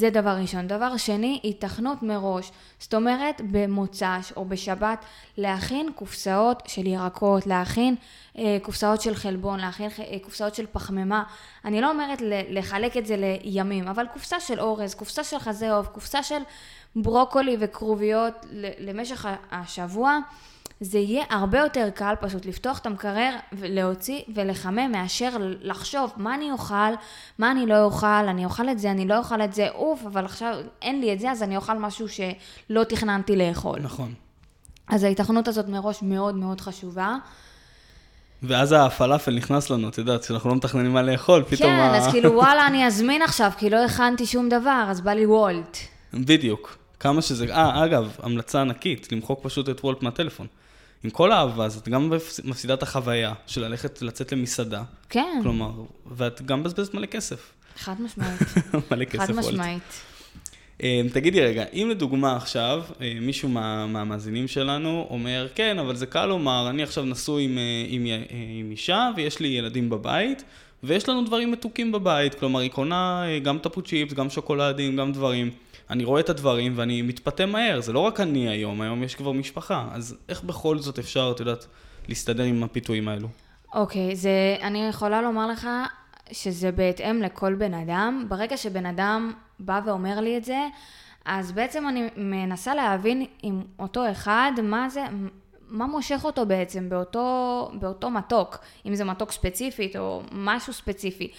זה 0.00 0.10
דבר 0.10 0.30
ראשון. 0.30 0.66
דבר 0.66 0.96
שני, 0.96 1.40
התכנות 1.44 2.02
מראש. 2.02 2.50
זאת 2.78 2.94
אומרת, 2.94 3.40
במוצ"ש 3.50 4.32
או 4.36 4.44
בשבת, 4.44 5.04
להכין 5.36 5.92
קופסאות 5.94 6.62
של 6.66 6.86
ירקות, 6.86 7.46
להכין 7.46 7.94
אה, 8.38 8.58
קופסאות 8.62 9.00
של 9.00 9.14
חלבון, 9.14 9.60
להכין 9.60 9.90
אה, 9.98 10.18
קופסאות 10.22 10.54
של 10.54 10.66
פחמימה. 10.72 11.22
אני 11.64 11.80
לא 11.80 11.90
אומרת 11.90 12.18
לחלק 12.48 12.96
את 12.96 13.06
זה 13.06 13.16
לימים, 13.44 13.88
אבל 13.88 14.06
קופסה 14.12 14.40
של 14.40 14.60
אורז, 14.60 14.94
קופסה 14.94 15.24
של 15.24 15.38
חזה 15.38 15.72
עוף, 15.72 15.88
קופסה 15.88 16.22
של 16.22 16.42
ברוקולי 16.96 17.56
וכרוביות 17.60 18.34
למשך 18.78 19.26
השבוע. 19.50 20.18
זה 20.80 20.98
יהיה 20.98 21.24
הרבה 21.30 21.58
יותר 21.58 21.88
קל 21.94 22.14
פשוט 22.20 22.46
לפתוח 22.46 22.78
את 22.78 22.86
המקרר 22.86 23.30
ולהוציא 23.52 24.20
ולחמם 24.34 24.92
מאשר 24.92 25.28
לחשוב 25.40 26.12
מה 26.16 26.34
אני 26.34 26.52
אוכל, 26.52 26.74
מה 27.38 27.50
אני 27.50 27.66
לא 27.66 27.82
אוכל, 27.82 28.06
אני 28.06 28.44
אוכל 28.44 28.68
את 28.68 28.78
זה, 28.78 28.90
אני 28.90 29.08
לא 29.08 29.18
אוכל 29.18 29.42
את 29.42 29.52
זה, 29.52 29.68
אוף, 29.70 30.06
אבל 30.06 30.24
עכשיו 30.24 30.54
אין 30.82 31.00
לי 31.00 31.12
את 31.12 31.20
זה, 31.20 31.30
אז 31.30 31.42
אני 31.42 31.56
אוכל 31.56 31.78
משהו 31.78 32.06
שלא 32.08 32.84
תכננתי 32.84 33.36
לאכול. 33.36 33.78
נכון. 33.80 34.14
אז 34.88 35.04
ההתכנות 35.04 35.48
הזאת 35.48 35.68
מראש 35.68 36.02
מאוד 36.02 36.34
מאוד 36.34 36.60
חשובה. 36.60 37.16
ואז 38.42 38.72
הפלאפל 38.72 39.34
נכנס 39.34 39.70
לנו, 39.70 39.88
את 39.88 39.98
יודעת, 39.98 40.22
שאנחנו 40.22 40.50
לא 40.50 40.56
מתכננים 40.56 40.92
מה 40.92 41.02
לאכול, 41.02 41.42
פתאום... 41.42 41.70
כן, 41.70 41.94
אז 41.94 42.06
כאילו 42.12 42.32
וואלה, 42.34 42.66
אני 42.66 42.86
אזמין 42.86 43.22
עכשיו, 43.22 43.50
כי 43.58 43.70
לא 43.70 43.84
הכנתי 43.84 44.26
שום 44.26 44.48
דבר, 44.48 44.84
אז 44.88 45.00
בא 45.00 45.10
לי 45.10 45.26
וולט. 45.26 45.78
בדיוק. 46.14 46.76
כמה 47.00 47.22
שזה... 47.22 47.54
אה, 47.54 47.84
אגב, 47.84 48.16
המלצה 48.22 48.60
ענקית, 48.60 49.12
למחוק 49.12 49.40
פשוט 49.42 49.68
את 49.68 49.80
וולט 49.84 50.02
מהטלפון. 50.02 50.46
עם 51.04 51.10
כל 51.10 51.32
האהבה 51.32 51.64
הזאת, 51.64 51.88
גם 51.88 52.12
מפסידה 52.44 52.74
את 52.74 52.82
החוויה 52.82 53.32
של 53.46 53.64
ללכת, 53.64 54.02
לצאת 54.02 54.32
למסעדה. 54.32 54.82
כן. 55.08 55.40
כלומר, 55.42 55.70
ואת 56.06 56.42
גם 56.42 56.60
מבזבזת 56.60 56.94
מלא 56.94 57.06
כסף. 57.06 57.52
חד 57.76 58.00
משמעית. 58.00 58.40
מלא 58.90 59.04
כסף. 59.04 59.26
חד 59.26 59.32
משמעית. 59.32 60.02
אמ, 60.82 61.08
תגידי 61.12 61.40
רגע, 61.40 61.64
אם 61.72 61.88
לדוגמה 61.90 62.36
עכשיו, 62.36 62.82
אה, 63.00 63.12
מישהו 63.20 63.48
מה, 63.48 63.86
מהמאזינים 63.86 64.48
שלנו 64.48 65.06
אומר, 65.10 65.48
כן, 65.54 65.78
אבל 65.78 65.96
זה 65.96 66.06
קל 66.06 66.26
לומר, 66.26 66.66
אני 66.70 66.82
עכשיו 66.82 67.04
נשוי 67.04 67.44
עם, 67.44 67.58
אה, 67.58 67.84
עם, 67.88 68.06
אה, 68.06 68.22
עם 68.58 68.70
אישה 68.70 69.10
ויש 69.16 69.40
לי 69.40 69.48
ילדים 69.48 69.90
בבית, 69.90 70.44
ויש 70.82 71.08
לנו 71.08 71.24
דברים 71.24 71.52
מתוקים 71.52 71.92
בבית, 71.92 72.34
כלומר, 72.34 72.60
היא 72.60 72.70
קונה 72.70 73.24
גם 73.42 73.58
טפו 73.58 73.82
צ'יפס, 73.82 74.12
גם 74.12 74.30
שוקולדים, 74.30 74.96
גם 74.96 75.12
דברים. 75.12 75.50
אני 75.90 76.04
רואה 76.04 76.20
את 76.20 76.28
הדברים 76.28 76.72
ואני 76.76 77.02
מתפתה 77.02 77.46
מהר, 77.46 77.80
זה 77.80 77.92
לא 77.92 77.98
רק 77.98 78.20
אני 78.20 78.48
היום, 78.48 78.80
היום 78.80 79.02
יש 79.02 79.14
כבר 79.14 79.32
משפחה, 79.32 79.88
אז 79.92 80.16
איך 80.28 80.42
בכל 80.42 80.78
זאת 80.78 80.98
אפשר, 80.98 81.32
את 81.34 81.40
יודעת, 81.40 81.66
להסתדר 82.08 82.42
עם 82.42 82.62
הפיתויים 82.62 83.08
האלו? 83.08 83.28
אוקיי, 83.74 84.12
okay, 84.12 84.14
זה, 84.14 84.56
אני 84.62 84.88
יכולה 84.88 85.22
לומר 85.22 85.46
לך 85.46 85.68
שזה 86.32 86.72
בהתאם 86.72 87.22
לכל 87.22 87.54
בן 87.54 87.74
אדם. 87.74 88.26
ברגע 88.28 88.56
שבן 88.56 88.86
אדם 88.86 89.32
בא 89.58 89.80
ואומר 89.86 90.20
לי 90.20 90.36
את 90.36 90.44
זה, 90.44 90.58
אז 91.24 91.52
בעצם 91.52 91.88
אני 91.88 92.08
מנסה 92.16 92.74
להבין 92.74 93.26
עם 93.42 93.62
אותו 93.78 94.10
אחד, 94.10 94.52
מה 94.62 94.88
זה, 94.88 95.04
מה 95.68 95.86
מושך 95.86 96.20
אותו 96.24 96.46
בעצם 96.46 96.88
באותו, 96.88 97.70
באותו 97.74 98.10
מתוק, 98.10 98.58
אם 98.86 98.94
זה 98.94 99.04
מתוק 99.04 99.32
ספציפית 99.32 99.96
או 99.96 100.22
משהו 100.32 100.72
ספציפי. 100.72 101.30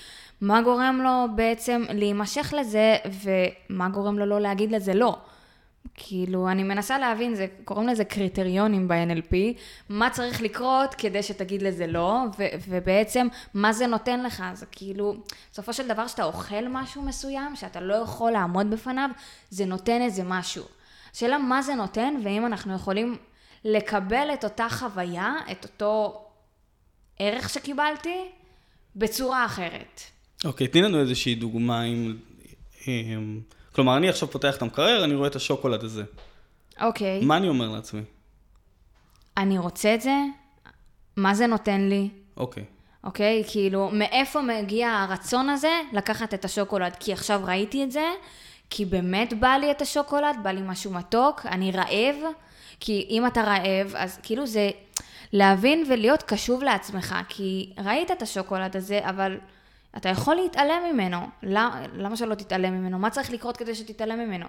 מה 0.41 0.61
גורם 0.61 1.01
לו 1.03 1.35
בעצם 1.35 1.83
להימשך 1.89 2.53
לזה, 2.57 2.97
ומה 3.05 3.89
גורם 3.89 4.19
לו 4.19 4.25
לא 4.25 4.41
להגיד 4.41 4.71
לזה 4.71 4.93
לא. 4.93 5.17
כאילו, 5.93 6.49
אני 6.49 6.63
מנסה 6.63 6.99
להבין, 6.99 7.35
זה, 7.35 7.47
קוראים 7.65 7.87
לזה 7.87 8.05
קריטריונים 8.05 8.87
ב-NLP, 8.87 9.35
מה 9.89 10.09
צריך 10.09 10.41
לקרות 10.41 10.95
כדי 10.95 11.23
שתגיד 11.23 11.61
לזה 11.61 11.87
לא, 11.87 12.19
ו- 12.39 12.47
ובעצם 12.67 13.27
מה 13.53 13.73
זה 13.73 13.87
נותן 13.87 14.23
לך, 14.23 14.43
זה 14.53 14.65
כאילו, 14.65 15.15
בסופו 15.51 15.73
של 15.73 15.87
דבר 15.87 16.07
שאתה 16.07 16.23
אוכל 16.23 16.67
משהו 16.69 17.01
מסוים, 17.01 17.55
שאתה 17.55 17.81
לא 17.81 17.93
יכול 17.93 18.31
לעמוד 18.31 18.69
בפניו, 18.69 19.09
זה 19.49 19.65
נותן 19.65 20.01
איזה 20.01 20.23
משהו. 20.23 20.65
השאלה 21.13 21.37
מה 21.37 21.61
זה 21.61 21.75
נותן, 21.75 22.13
ואם 22.23 22.45
אנחנו 22.45 22.75
יכולים 22.75 23.17
לקבל 23.65 24.29
את 24.33 24.43
אותה 24.43 24.69
חוויה, 24.69 25.33
את 25.51 25.63
אותו 25.63 26.25
ערך 27.19 27.49
שקיבלתי, 27.49 28.17
בצורה 28.95 29.45
אחרת. 29.45 30.01
אוקיי, 30.45 30.67
תני 30.67 30.81
לנו 30.81 30.99
איזושהי 30.99 31.35
דוגמה 31.35 31.83
אם... 31.83 32.13
כלומר, 33.75 33.97
אני 33.97 34.09
עכשיו 34.09 34.27
פותח 34.31 34.57
את 34.57 34.61
המקרר, 34.61 35.03
אני 35.03 35.15
רואה 35.15 35.27
את 35.27 35.35
השוקולד 35.35 35.83
הזה. 35.83 36.03
אוקיי, 36.81 37.25
מה 37.25 37.37
אני 37.37 37.49
אומר 37.49 37.69
לעצמי? 37.69 38.01
אני 39.37 39.57
רוצה 39.57 39.95
את 39.95 40.01
זה, 40.01 40.15
מה 41.17 41.35
זה 41.35 41.47
נותן 41.47 41.81
לי? 41.81 42.09
אוקיי. 42.37 42.63
אוקיי? 43.03 43.43
כאילו, 43.51 43.89
מאיפה 43.93 44.41
מגיע 44.41 44.89
הרצון 44.89 45.49
הזה 45.49 45.81
לקחת 45.93 46.33
את 46.33 46.45
השוקולד? 46.45 46.95
כי 46.99 47.13
עכשיו 47.13 47.41
ראיתי 47.43 47.83
את 47.83 47.91
זה, 47.91 48.05
כי 48.69 48.85
באמת 48.85 49.33
בא 49.39 49.57
לי 49.61 49.71
את 49.71 49.81
השוקולד, 49.81 50.35
בא 50.43 50.51
לי 50.51 50.61
משהו 50.63 50.91
מתוק, 50.91 51.45
אני 51.45 51.71
רעב, 51.71 52.15
כי 52.79 53.07
אם 53.09 53.27
אתה 53.27 53.41
רעב, 53.41 53.93
אז 53.95 54.19
כאילו 54.23 54.47
זה 54.47 54.69
להבין 55.33 55.85
ולהיות 55.89 56.23
קשוב 56.23 56.63
לעצמך, 56.63 57.15
כי 57.29 57.73
ראית 57.85 58.11
את 58.11 58.21
השוקולד 58.21 58.77
הזה, 58.77 58.99
אבל 59.03 59.37
אתה 59.97 60.09
יכול 60.09 60.35
להתעלם 60.35 60.83
ממנו. 60.93 61.17
למה, 61.43 62.15
שלא 62.15 62.35
תתעלם 62.35 62.73
ממנו? 62.73 62.99
מה 62.99 63.09
צריך 63.09 63.31
לקרות 63.31 63.57
כדי 63.57 63.75
שתתעלם 63.75 64.19
ממנו? 64.19 64.45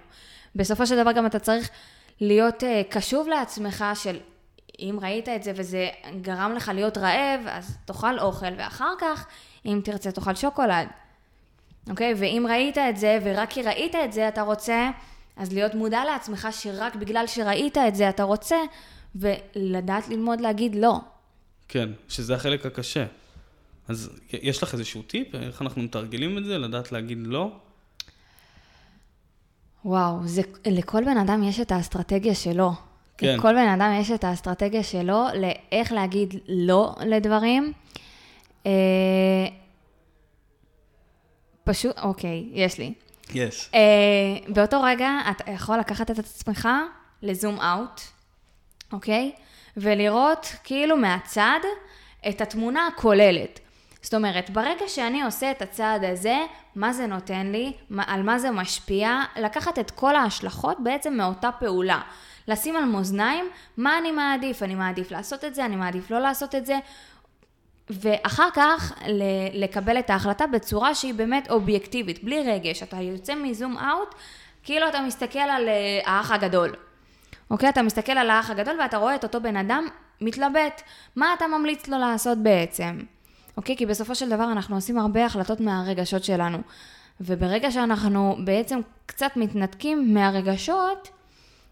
בסופו 0.55 0.87
של 0.87 1.01
דבר 1.01 1.11
גם 1.11 1.25
אתה 1.25 1.39
צריך 1.39 1.69
להיות 2.21 2.63
uh, 2.63 2.65
קשוב 2.89 3.27
לעצמך 3.27 3.85
של 3.95 4.19
אם 4.79 4.97
ראית 5.01 5.29
את 5.29 5.43
זה 5.43 5.51
וזה 5.55 5.89
גרם 6.21 6.53
לך 6.55 6.71
להיות 6.73 6.97
רעב, 6.97 7.41
אז 7.47 7.77
תאכל 7.85 8.19
אוכל, 8.19 8.53
ואחר 8.57 8.93
כך, 8.99 9.27
אם 9.65 9.81
תרצה, 9.83 10.11
תאכל 10.11 10.35
שוקולד. 10.35 10.87
אוקיי? 11.89 12.13
ואם 12.17 12.45
ראית 12.49 12.77
את 12.77 12.97
זה, 12.97 13.19
ורק 13.23 13.49
כי 13.49 13.61
ראית 13.61 13.95
את 13.95 14.13
זה 14.13 14.27
אתה 14.27 14.41
רוצה, 14.41 14.89
אז 15.37 15.53
להיות 15.53 15.75
מודע 15.75 16.05
לעצמך 16.05 16.47
שרק 16.51 16.95
בגלל 16.95 17.27
שראית 17.27 17.77
את 17.77 17.95
זה 17.95 18.09
אתה 18.09 18.23
רוצה, 18.23 18.57
ולדעת 19.15 20.09
ללמוד 20.09 20.41
להגיד 20.41 20.75
לא. 20.75 20.99
כן, 21.67 21.89
שזה 22.07 22.35
החלק 22.35 22.65
הקשה. 22.65 23.05
אז 23.87 24.09
יש 24.33 24.63
לך 24.63 24.73
איזשהו 24.73 25.01
טיפ? 25.01 25.35
איך 25.35 25.61
אנחנו 25.61 25.81
מתרגלים 25.81 26.37
את 26.37 26.45
זה? 26.45 26.57
לדעת 26.57 26.91
להגיד 26.91 27.17
לא? 27.21 27.51
וואו, 29.85 30.27
זה, 30.27 30.41
לכל 30.65 31.03
בן 31.03 31.17
אדם 31.17 31.43
יש 31.43 31.59
את 31.59 31.71
האסטרטגיה 31.71 32.35
שלו. 32.35 32.71
כן. 33.17 33.35
לכל 33.37 33.53
בן 33.53 33.67
אדם 33.67 33.93
יש 33.99 34.11
את 34.11 34.23
האסטרטגיה 34.23 34.83
שלו 34.83 35.25
לאיך 35.35 35.91
להגיד 35.91 36.35
לא 36.47 36.95
לדברים. 37.05 37.73
אה, 38.65 38.71
פשוט, 41.63 41.99
אוקיי, 41.99 42.49
יש 42.51 42.77
לי. 42.77 42.93
יש. 43.33 43.69
אה, 43.73 43.79
באותו 44.47 44.81
רגע 44.81 45.09
אתה 45.31 45.51
יכול 45.51 45.79
לקחת 45.79 46.11
את 46.11 46.19
עצמך 46.19 46.69
לזום 47.21 47.59
אאוט, 47.59 48.01
אוקיי? 48.91 49.31
ולראות 49.77 50.55
כאילו 50.63 50.97
מהצד 50.97 51.59
את 52.29 52.41
התמונה 52.41 52.87
הכוללת. 52.87 53.59
זאת 54.03 54.13
אומרת, 54.13 54.49
ברגע 54.49 54.87
שאני 54.87 55.23
עושה 55.23 55.51
את 55.51 55.61
הצעד 55.61 56.03
הזה, 56.03 56.37
מה 56.75 56.93
זה 56.93 57.07
נותן 57.07 57.47
לי, 57.47 57.73
על 57.97 58.23
מה 58.23 58.39
זה 58.39 58.51
משפיע, 58.51 59.21
לקחת 59.35 59.79
את 59.79 59.91
כל 59.91 60.15
ההשלכות 60.15 60.77
בעצם 60.83 61.13
מאותה 61.13 61.51
פעולה. 61.51 62.01
לשים 62.47 62.75
על 62.75 62.85
מאזניים, 62.85 63.45
מה 63.77 63.97
אני 63.97 64.11
מעדיף? 64.11 64.63
אני 64.63 64.75
מעדיף 64.75 65.11
לעשות 65.11 65.43
את 65.43 65.55
זה, 65.55 65.65
אני 65.65 65.75
מעדיף 65.75 66.11
לא 66.11 66.19
לעשות 66.19 66.55
את 66.55 66.65
זה, 66.65 66.79
ואחר 67.89 68.49
כך 68.53 68.93
לקבל 69.53 69.99
את 69.99 70.09
ההחלטה 70.09 70.47
בצורה 70.47 70.95
שהיא 70.95 71.13
באמת 71.13 71.49
אובייקטיבית, 71.49 72.23
בלי 72.23 72.43
רגש. 72.51 72.83
אתה 72.83 72.97
יוצא 72.97 73.35
מזום 73.35 73.77
אאוט, 73.77 74.15
כאילו 74.63 74.87
אתה 74.87 75.01
מסתכל 75.01 75.39
על 75.39 75.69
אה, 75.69 75.99
האח 76.05 76.31
הגדול. 76.31 76.73
אוקיי? 77.51 77.69
אתה 77.69 77.81
מסתכל 77.81 78.11
על 78.11 78.29
האח 78.29 78.49
הגדול 78.49 78.79
ואתה 78.79 78.97
רואה 78.97 79.15
את 79.15 79.23
אותו 79.23 79.41
בן 79.41 79.57
אדם 79.57 79.87
מתלבט. 80.21 80.81
מה 81.15 81.33
אתה 81.33 81.47
ממליץ 81.47 81.87
לו 81.87 81.97
לעשות 81.97 82.37
בעצם? 82.37 82.99
אוקיי? 83.57 83.77
כי 83.77 83.85
בסופו 83.85 84.15
של 84.15 84.29
דבר 84.29 84.51
אנחנו 84.51 84.75
עושים 84.75 84.97
הרבה 84.97 85.25
החלטות 85.25 85.59
מהרגשות 85.59 86.23
שלנו. 86.23 86.57
וברגע 87.21 87.71
שאנחנו 87.71 88.37
בעצם 88.43 88.79
קצת 89.05 89.31
מתנתקים 89.35 90.13
מהרגשות, 90.13 91.09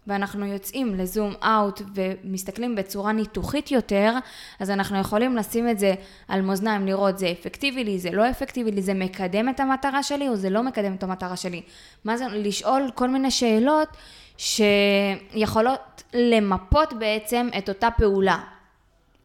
ואנחנו 0.06 0.46
יוצאים 0.46 0.94
לזום 0.94 1.34
אאוט 1.44 1.82
ומסתכלים 1.94 2.74
בצורה 2.74 3.12
ניתוחית 3.12 3.70
יותר, 3.70 4.12
אז 4.60 4.70
אנחנו 4.70 4.98
יכולים 4.98 5.36
לשים 5.36 5.68
את 5.68 5.78
זה 5.78 5.94
על 6.28 6.42
מאזניים, 6.42 6.86
לראות 6.86 7.18
זה 7.18 7.32
אפקטיבי 7.40 7.84
לי, 7.84 7.98
זה 7.98 8.10
לא 8.10 8.30
אפקטיבי 8.30 8.70
לי, 8.70 8.82
זה 8.82 8.94
מקדם 8.94 9.48
את 9.48 9.60
המטרה 9.60 10.02
שלי 10.02 10.28
או 10.28 10.36
זה 10.36 10.50
לא 10.50 10.62
מקדם 10.62 10.94
את 10.94 11.02
המטרה 11.02 11.36
שלי. 11.36 11.62
מה 12.04 12.16
זה, 12.16 12.24
לשאול 12.28 12.90
כל 12.94 13.08
מיני 13.08 13.30
שאלות 13.30 13.88
שיכולות 14.36 16.02
למפות 16.14 16.92
בעצם 16.92 17.48
את 17.58 17.68
אותה 17.68 17.90
פעולה. 17.90 18.38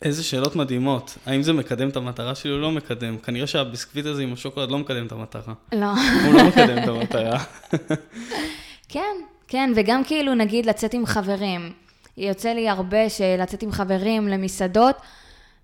איזה 0.02 0.24
שאלות 0.24 0.56
מדהימות. 0.56 1.18
האם 1.26 1.44
זה 1.44 1.54
מקדם 1.54 1.90
את 1.90 1.96
המטרה 1.96 2.36
שלי 2.36 2.52
או 2.52 2.58
לא 2.58 2.72
מקדם? 2.72 3.18
כנראה 3.18 3.48
שהביסקוויט 3.48 4.06
הזה 4.06 4.24
עם 4.24 4.34
השוקולד 4.34 4.72
לא 4.72 4.78
מקדם 4.78 5.06
את 5.06 5.12
המטרה. 5.12 5.54
לא. 5.72 5.92
הוא 6.26 6.34
לא 6.34 6.44
מקדם 6.48 6.84
את 6.84 6.88
המטרה. 6.88 7.44
כן, 8.90 9.16
כן, 9.48 9.72
וגם 9.76 10.04
כאילו 10.04 10.34
נגיד 10.34 10.66
לצאת 10.66 10.94
עם 10.94 11.06
חברים. 11.06 11.74
יוצא 12.18 12.50
לי 12.50 12.70
הרבה 12.70 13.10
שלצאת 13.10 13.64
עם 13.64 13.72
חברים 13.72 14.28
למסעדות, 14.28 14.96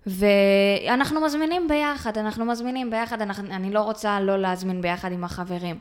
ואנחנו 0.06 1.20
מזמינים 1.20 1.68
ביחד, 1.68 2.18
אנחנו 2.18 2.44
מזמינים 2.44 2.90
ביחד, 2.90 3.22
אנחנו, 3.22 3.50
אני 3.50 3.72
לא 3.72 3.80
רוצה 3.80 4.20
לא 4.20 4.38
להזמין 4.38 4.82
ביחד 4.82 5.12
עם 5.12 5.24
החברים. 5.24 5.78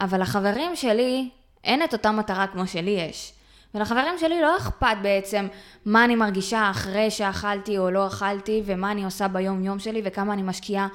אבל 0.00 0.22
לחברים 0.22 0.76
שלי 0.76 1.28
אין 1.64 1.82
את 1.82 1.92
אותה 1.92 2.12
מטרה 2.12 2.46
כמו 2.46 2.66
שלי 2.66 2.90
יש. 2.90 3.32
ולחברים 3.74 4.18
שלי 4.18 4.42
לא 4.42 4.56
אכפת 4.56 4.96
בעצם 5.02 5.46
מה 5.84 6.04
אני 6.04 6.14
מרגישה 6.14 6.70
אחרי 6.70 7.10
שאכלתי 7.10 7.78
או 7.78 7.90
לא 7.90 8.06
אכלתי, 8.06 8.62
ומה 8.64 8.92
אני 8.92 9.04
עושה 9.04 9.28
ביום 9.28 9.64
יום 9.64 9.78
שלי, 9.78 10.02
וכמה 10.04 10.32
אני 10.32 10.42
משקיעה 10.42 10.88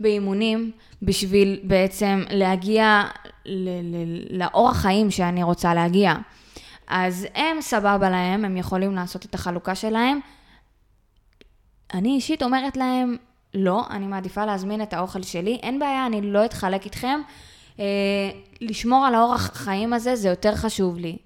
באימונים 0.00 0.70
בשביל 1.02 1.60
בעצם 1.62 2.22
להגיע 2.30 3.04
ל- 3.46 3.96
ל- 3.96 4.38
לאורח 4.42 4.76
חיים 4.76 5.10
שאני 5.10 5.42
רוצה 5.42 5.74
להגיע. 5.74 6.14
אז 6.86 7.26
הם 7.34 7.60
סבבה 7.60 8.10
להם, 8.10 8.44
הם 8.44 8.56
יכולים 8.56 8.94
לעשות 8.94 9.24
את 9.24 9.34
החלוקה 9.34 9.74
שלהם. 9.74 10.20
אני 11.94 12.08
אישית 12.08 12.42
אומרת 12.42 12.76
להם, 12.76 13.16
לא, 13.54 13.84
אני 13.90 14.06
מעדיפה 14.06 14.44
להזמין 14.44 14.82
את 14.82 14.92
האוכל 14.92 15.22
שלי, 15.22 15.58
אין 15.62 15.78
בעיה, 15.78 16.06
אני 16.06 16.20
לא 16.22 16.44
אתחלק 16.44 16.84
איתכם. 16.84 17.20
אה, 17.80 17.84
לשמור 18.60 19.06
על 19.06 19.14
האורח 19.14 19.50
חיים 19.54 19.92
הזה 19.92 20.16
זה 20.16 20.28
יותר 20.28 20.54
חשוב 20.54 20.98
לי 20.98 21.16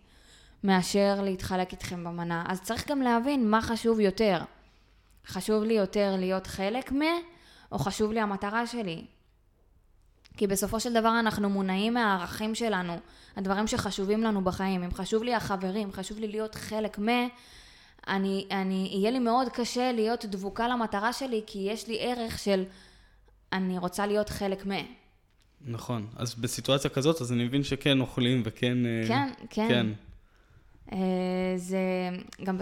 מאשר 0.65 1.21
להתחלק 1.23 1.73
איתכם 1.73 2.05
במנה. 2.05 2.45
אז 2.49 2.61
צריך 2.61 2.89
גם 2.89 3.03
להבין 3.03 3.51
מה 3.51 3.63
חשוב 3.63 4.01
יותר. 4.01 4.39
חשוב 5.27 5.65
לי 5.65 5.75
יותר 5.75 6.15
להיות 6.19 6.47
חלק 6.47 6.93
מ... 6.93 7.01
או 7.73 7.79
חשוב 7.79 8.13
לי 8.13 8.21
המטרה 8.21 8.67
שלי. 8.67 9.05
כי 10.37 10.47
בסופו 10.47 10.81
של 10.81 10.93
דבר 10.93 11.21
אנחנו 11.21 11.51
מונעים 11.51 11.95
מהערכים 11.95 12.55
שלנו, 12.55 12.97
הדברים 13.37 13.67
שחשובים 13.67 14.23
לנו 14.23 14.45
בחיים. 14.45 14.83
אם 14.83 14.95
חשוב 14.95 15.23
לי 15.23 15.35
החברים, 15.35 15.93
חשוב 15.93 16.19
לי 16.19 16.29
להיות 16.29 16.55
חלק 16.55 16.99
מ... 16.99 17.09
אני, 18.09 18.47
אני, 18.51 18.89
יהיה 18.93 19.11
לי 19.11 19.19
מאוד 19.19 19.49
קשה 19.49 19.93
להיות 19.93 20.25
דבוקה 20.25 20.69
למטרה 20.69 21.13
שלי, 21.13 21.43
כי 21.47 21.59
יש 21.59 21.89
לי 21.89 21.97
ערך 22.01 22.39
של 22.39 22.65
אני 23.53 23.79
רוצה 23.79 24.07
להיות 24.07 24.29
חלק 24.29 24.67
מ... 24.67 24.71
נכון. 25.67 26.07
אז 26.17 26.35
בסיטואציה 26.35 26.91
כזאת, 26.91 27.21
אז 27.21 27.33
אני 27.33 27.45
מבין 27.45 27.65
שכן 27.65 28.01
אוכלים 28.01 28.43
וכן... 28.45 28.87
אה, 28.87 29.05
כן, 29.09 29.29
כן. 29.51 29.69
כן. 29.69 29.87
אה, 30.93 30.99
זה 31.57 31.79
גם, 32.45 32.59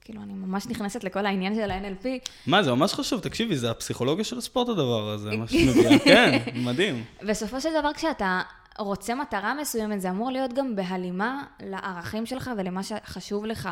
כאילו, 0.00 0.22
אני 0.22 0.32
ממש 0.32 0.66
נכנסת 0.66 1.04
לכל 1.04 1.26
העניין 1.26 1.54
של 1.54 1.70
ה-NLP. 1.70 2.06
מה, 2.46 2.62
זה 2.62 2.70
ממש 2.72 2.94
חשוב, 2.94 3.20
תקשיבי, 3.20 3.56
זה 3.56 3.70
הפסיכולוגיה 3.70 4.24
של 4.24 4.38
הספורט 4.38 4.68
הדבר 4.68 5.08
הזה, 5.08 5.30
מה 5.36 5.44
מביאה. 5.44 5.98
כן, 5.98 6.38
מדהים. 6.54 7.04
בסופו 7.22 7.60
של 7.60 7.70
דבר, 7.80 7.92
כשאתה 7.94 8.42
רוצה 8.78 9.14
מטרה 9.14 9.54
מסוימת, 9.54 10.00
זה 10.00 10.10
אמור 10.10 10.30
להיות 10.30 10.52
גם 10.52 10.76
בהלימה 10.76 11.44
לערכים 11.60 12.26
שלך 12.26 12.50
ולמה 12.56 12.82
שחשוב 12.82 13.46
לך. 13.46 13.68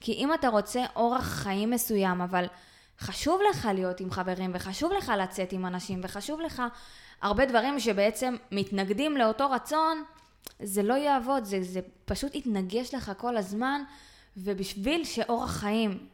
כי 0.00 0.12
אם 0.12 0.34
אתה 0.34 0.48
רוצה 0.48 0.84
אורח 0.96 1.24
חיים 1.24 1.70
מסוים, 1.70 2.20
אבל 2.20 2.46
חשוב 3.00 3.40
לך 3.50 3.68
להיות 3.74 4.00
עם 4.00 4.10
חברים, 4.10 4.50
וחשוב 4.54 4.92
לך 4.92 5.12
לצאת 5.18 5.52
עם 5.52 5.66
אנשים, 5.66 6.00
וחשוב 6.02 6.40
לך 6.40 6.62
הרבה 7.22 7.46
דברים 7.46 7.80
שבעצם 7.80 8.36
מתנגדים 8.52 9.16
לאותו 9.16 9.50
רצון, 9.50 10.02
זה 10.62 10.82
לא 10.82 10.94
יעבוד, 10.94 11.44
זה, 11.44 11.62
זה 11.62 11.80
פשוט 12.04 12.34
יתנגש 12.34 12.94
לך 12.94 13.12
כל 13.16 13.36
הזמן, 13.36 13.82
ובשביל 14.36 15.04
שאורח 15.04 15.50
חיים 15.50 16.06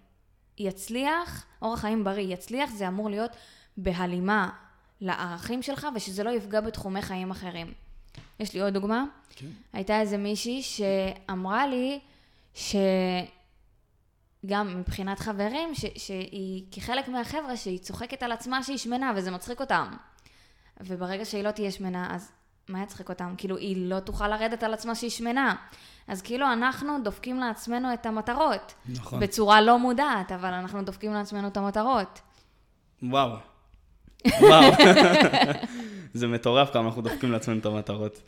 יצליח, 0.59 1.47
אורח 1.63 1.81
חיים 1.81 2.05
בריא 2.05 2.35
יצליח, 2.35 2.71
זה 2.71 2.89
אמור 2.89 3.11
להיות 3.11 3.31
בהלימה 3.77 4.51
לערכים 5.01 5.63
שלך, 5.63 5.87
ושזה 5.95 6.25
לא 6.25 6.31
יפגע 6.31 6.61
בתחומי 6.61 7.03
חיים 7.03 7.31
אחרים. 7.31 7.73
יש 8.41 8.55
לי 8.55 8.61
עוד 8.61 8.75
דוגמה. 8.75 9.05
כן. 9.31 9.47
הייתה 9.73 10.01
איזה 10.01 10.17
מישהי 10.17 10.63
שאמרה 10.63 11.67
לי 11.67 12.01
שגם 12.55 12.81
מבחינת 14.81 15.19
חברים, 15.19 15.75
ש- 15.75 15.85
שהיא 15.97 16.65
כחלק 16.71 17.09
מהחבר'ה 17.09 17.57
שהיא 17.57 17.79
צוחקת 17.79 18.23
על 18.23 18.33
עצמה 18.33 18.63
שהיא 18.63 18.79
שמנה 18.79 19.13
וזה 19.17 19.31
מצחיק 19.31 19.61
אותם. 19.61 19.97
וברגע 20.81 21.25
שהיא 21.25 21.45
לא 21.45 21.51
תהיה 21.51 21.71
שמנה, 21.71 22.15
אז 22.15 22.33
מה 22.69 22.83
יצחיק 22.83 23.09
אותם? 23.09 23.35
כאילו, 23.39 23.57
היא 23.57 23.91
לא 23.91 24.01
תוכל 24.01 24.29
לרדת 24.29 24.63
על 24.63 24.75
עצמה 24.75 24.95
שהיא 24.95 25.11
שמנה. 25.11 25.55
אז 26.09 26.23
כאילו 26.23 26.53
אנחנו 26.53 26.99
דופקים 27.05 27.41
לעצמנו 27.41 27.95
את 27.95 28.07
המטרות. 28.07 28.75
נכון. 28.89 29.21
בצורה 29.21 29.61
לא 29.61 29.79
מודעת, 29.79 30.33
אבל 30.33 30.53
אנחנו 30.53 30.83
דופקים 30.83 31.13
לעצמנו 31.13 31.49
את 31.49 31.57
המטרות. 31.57 32.21
וואו. 33.03 33.37
וואו. 34.41 34.73
זה 36.15 36.27
מטורף 36.27 36.73
כמה 36.73 36.89
אנחנו 36.89 37.03
דופקים 37.03 37.33
לעצמנו 37.33 37.59
את 37.59 37.67
המטרות. 37.67 38.23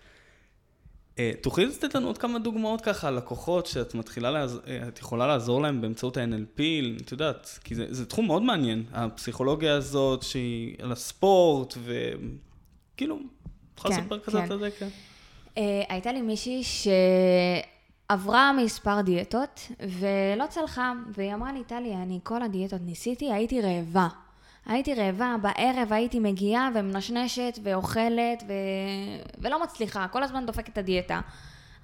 אה, 1.18 1.32
תוכלי 1.40 1.66
לתת 1.66 1.94
לנו 1.94 2.06
עוד 2.06 2.18
כמה 2.18 2.38
דוגמאות 2.38 2.80
ככה 2.80 3.10
לקוחות 3.10 3.66
שאת 3.66 3.94
מתחילה, 3.94 4.30
לעז... 4.30 4.60
אה, 4.66 4.88
את 4.88 4.98
יכולה 4.98 5.26
לעזור 5.26 5.62
להם 5.62 5.80
באמצעות 5.80 6.16
ה-NLP, 6.16 6.60
את 7.02 7.12
יודעת, 7.12 7.58
כי 7.64 7.74
זה, 7.74 7.86
זה 7.90 8.06
תחום 8.06 8.26
מאוד 8.26 8.42
מעניין, 8.42 8.84
הפסיכולוגיה 8.92 9.74
הזאת 9.74 10.22
שהיא 10.22 10.76
על 10.82 10.92
הספורט, 10.92 11.74
וכאילו, 11.84 13.18
יכולה 13.80 13.96
כן, 13.96 14.02
לספר 14.02 14.18
קצת 14.18 14.32
כן. 14.32 14.52
על 14.52 14.58
זה? 14.58 14.70
כן. 14.78 14.88
אה, 15.58 15.82
הייתה 15.88 16.12
לי 16.12 16.22
מישהי 16.22 16.62
שעברה 18.08 18.52
מספר 18.52 19.00
דיאטות 19.00 19.60
ולא 19.80 20.46
צלחה, 20.48 20.92
והיא 21.12 21.34
אמרה 21.34 21.52
לי, 21.52 21.64
טלי, 21.64 21.94
אני 21.94 22.20
כל 22.22 22.42
הדיאטות 22.42 22.80
ניסיתי, 22.84 23.32
הייתי 23.32 23.60
רעבה. 23.60 24.08
הייתי 24.66 24.94
רעבה, 24.94 25.36
בערב 25.42 25.92
הייתי 25.92 26.18
מגיעה 26.18 26.68
ומנשנשת 26.74 27.58
ואוכלת 27.62 28.42
ו... 28.48 28.52
ולא 29.38 29.62
מצליחה, 29.62 30.08
כל 30.08 30.22
הזמן 30.22 30.46
דופקת 30.46 30.68
את 30.68 30.78
הדיאטה. 30.78 31.20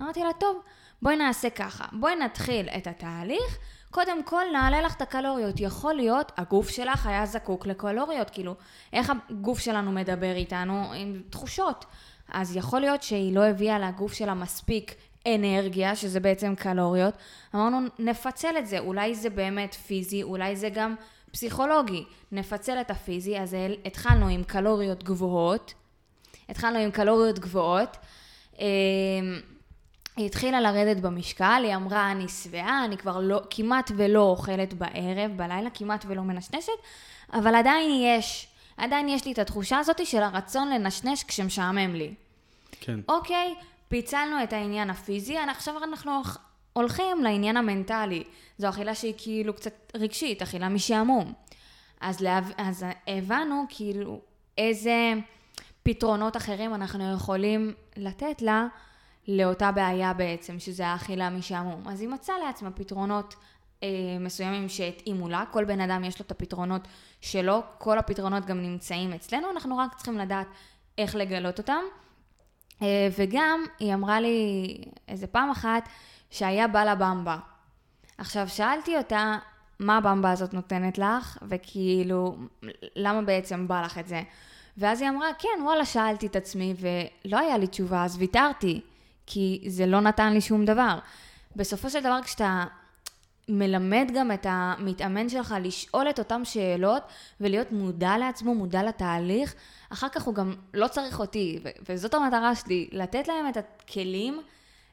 אמרתי 0.02 0.20
לה, 0.20 0.32
טוב, 0.32 0.62
בואי 1.02 1.16
נעשה 1.16 1.50
ככה, 1.50 1.84
בואי 1.92 2.16
נתחיל 2.16 2.68
את 2.68 2.86
התהליך, 2.86 3.58
קודם 3.96 4.22
כל 4.22 4.42
נעלה 4.52 4.80
לך 4.80 4.94
את 4.94 5.02
הקלוריות. 5.02 5.54
יכול 5.58 5.94
להיות, 5.94 6.32
הגוף 6.36 6.68
שלך 6.68 7.06
היה 7.06 7.26
זקוק 7.26 7.66
לקלוריות, 7.66 8.30
כאילו, 8.30 8.54
איך 8.92 9.12
הגוף 9.30 9.58
שלנו 9.58 9.92
מדבר 9.92 10.32
איתנו? 10.36 10.92
עם 10.94 11.22
תחושות. 11.30 11.84
אז 12.32 12.56
יכול 12.56 12.80
להיות 12.80 13.02
שהיא 13.02 13.34
לא 13.34 13.44
הביאה 13.44 13.78
לגוף 13.78 14.12
שלה 14.12 14.34
מספיק 14.34 14.94
אנרגיה, 15.26 15.96
שזה 15.96 16.20
בעצם 16.20 16.54
קלוריות. 16.54 17.14
אמרנו, 17.54 17.78
נפצל 17.98 18.58
את 18.58 18.66
זה, 18.66 18.78
אולי 18.78 19.14
זה 19.14 19.30
באמת 19.30 19.74
פיזי, 19.74 20.22
אולי 20.22 20.56
זה 20.56 20.68
גם 20.68 20.94
פסיכולוגי. 21.30 22.04
נפצל 22.32 22.80
את 22.80 22.90
הפיזי, 22.90 23.38
אז 23.38 23.56
התחלנו 23.84 24.28
עם 24.28 24.44
קלוריות 24.44 25.04
גבוהות. 25.04 25.74
התחלנו 26.48 26.78
עם 26.78 26.90
קלוריות 26.90 27.38
גבוהות. 27.38 27.96
היא 30.16 30.26
התחילה 30.26 30.60
לרדת 30.60 31.00
במשקל, 31.00 31.62
היא 31.64 31.76
אמרה, 31.76 32.12
אני 32.12 32.28
שבעה, 32.28 32.84
אני 32.84 32.96
כבר 32.96 33.20
לא, 33.20 33.40
כמעט 33.50 33.90
ולא 33.96 34.20
אוכלת 34.20 34.74
בערב, 34.74 35.30
בלילה, 35.36 35.70
כמעט 35.70 36.04
ולא 36.08 36.22
מנשנשת, 36.22 36.72
אבל 37.32 37.54
עדיין 37.54 37.90
יש, 38.04 38.48
עדיין 38.76 39.08
יש 39.08 39.24
לי 39.24 39.32
את 39.32 39.38
התחושה 39.38 39.78
הזאת 39.78 40.06
של 40.06 40.22
הרצון 40.22 40.70
לנשנש 40.70 41.24
כשמשעמם 41.24 41.94
לי. 41.94 42.14
כן. 42.80 43.00
אוקיי, 43.08 43.54
פיצלנו 43.88 44.42
את 44.42 44.52
העניין 44.52 44.90
הפיזי, 44.90 45.38
עכשיו 45.38 45.84
אנחנו 45.84 46.22
הולכים 46.72 47.24
לעניין 47.24 47.56
המנטלי. 47.56 48.24
זו 48.58 48.68
אכילה 48.68 48.94
שהיא 48.94 49.14
כאילו 49.18 49.54
קצת 49.54 49.92
רגשית, 49.94 50.42
אכילה 50.42 50.68
משעמום. 50.68 51.32
אז, 52.00 52.20
להב... 52.20 52.52
אז 52.56 52.86
הבנו 53.06 53.64
כאילו 53.68 54.20
איזה 54.58 55.12
פתרונות 55.82 56.36
אחרים 56.36 56.74
אנחנו 56.74 57.12
יכולים 57.14 57.74
לתת 57.96 58.42
לה 58.42 58.66
לאותה 59.28 59.72
בעיה 59.72 60.12
בעצם, 60.12 60.58
שזה 60.58 60.86
האכילה 60.86 61.30
משעמום. 61.30 61.88
אז 61.88 62.00
היא 62.00 62.08
מצאה 62.08 62.38
לעצמה 62.46 62.70
פתרונות 62.70 63.34
אה, 63.82 63.88
מסוימים 64.20 64.68
שהתאימו 64.68 65.28
לה, 65.28 65.44
כל 65.50 65.64
בן 65.64 65.80
אדם 65.80 66.04
יש 66.04 66.18
לו 66.18 66.26
את 66.26 66.30
הפתרונות 66.30 66.88
שלו, 67.20 67.62
כל 67.78 67.98
הפתרונות 67.98 68.44
גם 68.44 68.62
נמצאים 68.62 69.12
אצלנו, 69.12 69.50
אנחנו 69.50 69.78
רק 69.78 69.94
צריכים 69.94 70.18
לדעת 70.18 70.46
איך 70.98 71.14
לגלות 71.14 71.58
אותם. 71.58 71.82
אה, 72.82 73.08
וגם 73.18 73.64
היא 73.78 73.94
אמרה 73.94 74.20
לי 74.20 74.78
איזה 75.08 75.26
פעם 75.26 75.50
אחת 75.50 75.88
שהיה 76.30 76.68
בא 76.68 76.84
לה 76.84 76.94
במבה. 76.94 77.38
עכשיו 78.18 78.48
שאלתי 78.48 78.96
אותה, 78.96 79.38
מה 79.78 79.96
הבמבה 79.96 80.30
הזאת 80.30 80.54
נותנת 80.54 80.98
לך, 80.98 81.38
וכאילו, 81.48 82.36
למה 82.96 83.22
בעצם 83.22 83.68
בא 83.68 83.82
לך 83.82 83.98
את 83.98 84.08
זה? 84.08 84.22
ואז 84.78 85.00
היא 85.00 85.10
אמרה, 85.10 85.28
כן, 85.38 85.62
וואלה, 85.64 85.84
שאלתי 85.84 86.26
את 86.26 86.36
עצמי, 86.36 86.74
ולא 86.80 87.38
היה 87.38 87.58
לי 87.58 87.66
תשובה, 87.66 88.04
אז 88.04 88.16
ויתרתי, 88.16 88.80
כי 89.26 89.64
זה 89.66 89.86
לא 89.86 90.00
נתן 90.00 90.32
לי 90.32 90.40
שום 90.40 90.64
דבר. 90.64 90.98
בסופו 91.56 91.90
של 91.90 92.00
דבר, 92.00 92.18
כשאתה 92.24 92.64
מלמד 93.48 94.10
גם 94.14 94.32
את 94.32 94.46
המתאמן 94.48 95.28
שלך 95.28 95.54
לשאול 95.62 96.10
את 96.10 96.18
אותן 96.18 96.44
שאלות, 96.44 97.02
ולהיות 97.40 97.72
מודע 97.72 98.18
לעצמו, 98.18 98.54
מודע 98.54 98.82
לתהליך, 98.82 99.54
אחר 99.92 100.08
כך 100.08 100.22
הוא 100.22 100.34
גם 100.34 100.54
לא 100.74 100.88
צריך 100.88 101.20
אותי, 101.20 101.58
ו- 101.64 101.68
וזאת 101.88 102.14
המטרה 102.14 102.54
שלי, 102.54 102.88
לתת 102.92 103.28
להם 103.28 103.48
את 103.48 103.56
הכלים 103.56 104.40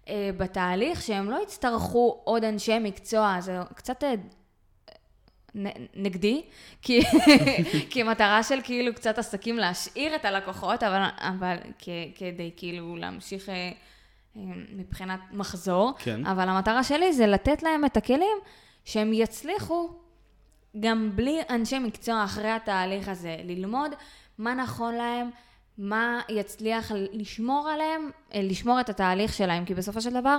אה, 0.08 0.30
בתהליך, 0.38 1.02
שהם 1.02 1.30
לא 1.30 1.39
יצטרכו 1.43 2.22
עוד 2.24 2.43
אנשי 2.43 2.80
מקצוע, 2.80 3.38
זה 3.39 3.58
קצת 3.76 4.04
אה, 4.04 4.13
נ- 5.56 5.86
נגדי, 5.96 6.41
כי, 6.82 7.02
כי 7.89 8.02
המטרה 8.02 8.43
של 8.43 8.60
כאילו 8.63 8.93
קצת 8.96 9.17
עסקים 9.17 9.58
להשאיר 9.58 10.15
את 10.15 10.26
הלקוחות, 10.26 10.84
אבל, 10.84 11.02
אבל 11.17 11.56
כ, 11.80 11.89
כדי 12.15 12.52
כאילו 12.58 12.96
להמשיך 12.96 13.50
אה, 13.50 13.72
מבחינת 14.76 15.19
מחזור, 15.32 15.93
כן. 15.98 16.26
אבל 16.26 16.50
המטרה 16.50 16.84
שלי 16.84 17.13
זה 17.13 17.28
לתת 17.28 17.63
להם 17.63 17.86
את 17.86 17.98
הכלים 17.98 18.38
שהם 18.86 19.13
יצליחו 19.13 19.89
גם 20.80 21.12
בלי 21.15 21.39
אנשי 21.50 21.80
מקצוע 21.80 22.24
אחרי 22.24 22.50
התהליך 22.50 23.08
הזה, 23.08 23.38
ללמוד 23.43 23.91
מה 24.38 24.54
נכון 24.54 24.96
להם, 24.96 25.30
מה 25.78 26.22
יצליח 26.30 26.91
לשמור 27.12 27.69
עליהם, 27.69 28.10
אה, 28.34 28.41
לשמור 28.43 28.80
את 28.80 28.89
התהליך 28.89 29.34
שלהם, 29.34 29.65
כי 29.65 29.74
בסופו 29.74 30.02
של 30.02 30.13
דבר, 30.13 30.38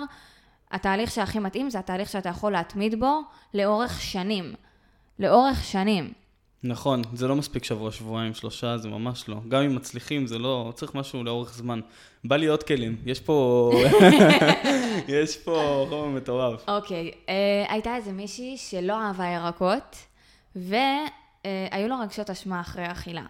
התהליך 0.71 1.11
שהכי 1.11 1.39
מתאים 1.39 1.71
זה 1.71 1.79
התהליך 1.79 2.09
שאתה 2.09 2.29
יכול 2.29 2.53
להתמיד 2.53 3.01
בו 3.01 3.21
לאורך 3.55 4.01
שנים. 4.01 4.55
לאורך 5.19 5.65
שנים. 5.65 6.13
נכון, 6.67 7.03
זה 7.15 7.29
לא 7.29 7.37
מספיק 7.37 7.65
שבוע, 7.65 7.93
שבועיים, 7.93 8.35
שלושה, 8.35 8.79
זה 8.79 8.89
ממש 8.89 9.29
לא. 9.29 9.37
גם 9.49 9.63
אם 9.63 9.75
מצליחים, 9.75 10.27
זה 10.27 10.39
לא, 10.39 10.73
צריך 10.75 10.95
משהו 10.95 11.25
לאורך 11.25 11.55
זמן. 11.55 11.81
בא 12.25 12.37
לי 12.37 12.47
עוד 12.47 12.63
כלים, 12.63 12.97
יש 13.07 13.21
פה, 13.21 13.71
יש 15.09 15.37
פה 15.37 15.87
חומר 15.89 16.09
מטורף. 16.09 16.69
אוקיי, 16.69 17.11
אה, 17.29 17.65
הייתה 17.69 17.97
איזה 17.97 18.13
מישהי 18.13 18.57
שלא 18.57 19.01
אהבה 19.01 19.27
ירקות, 19.27 19.97
והיו 20.57 21.89
לו 21.89 21.99
רגשות 22.01 22.31
אשמה 22.31 22.61
אחרי 22.61 22.93
אכילה. 22.93 23.27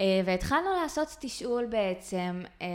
אה, 0.00 0.20
והתחלנו 0.24 0.70
לעשות 0.82 1.08
תשאול 1.20 1.66
בעצם, 1.66 2.42
אה, 2.62 2.66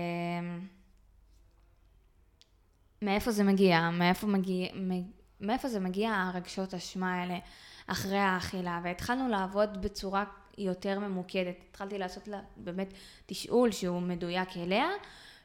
מאיפה 3.02 3.32
זה 3.32 3.44
מגיע, 3.44 3.90
מאיפה, 3.90 4.28
מגיע, 4.28 4.68
מאיפה 5.42 5.68
זה 5.68 5.80
מגיע 5.80 6.12
הרגשות 6.14 6.74
אשמה 6.74 7.14
האלה 7.14 7.38
אחרי 7.92 8.18
האכילה, 8.18 8.80
והתחלנו 8.84 9.28
לעבוד 9.28 9.82
בצורה 9.82 10.24
יותר 10.58 11.00
ממוקדת. 11.00 11.56
התחלתי 11.70 11.98
לעשות 11.98 12.28
לה 12.28 12.40
באמת 12.58 12.94
תשאול 13.26 13.72
שהוא 13.72 14.02
מדויק 14.02 14.50
אליה, 14.58 14.88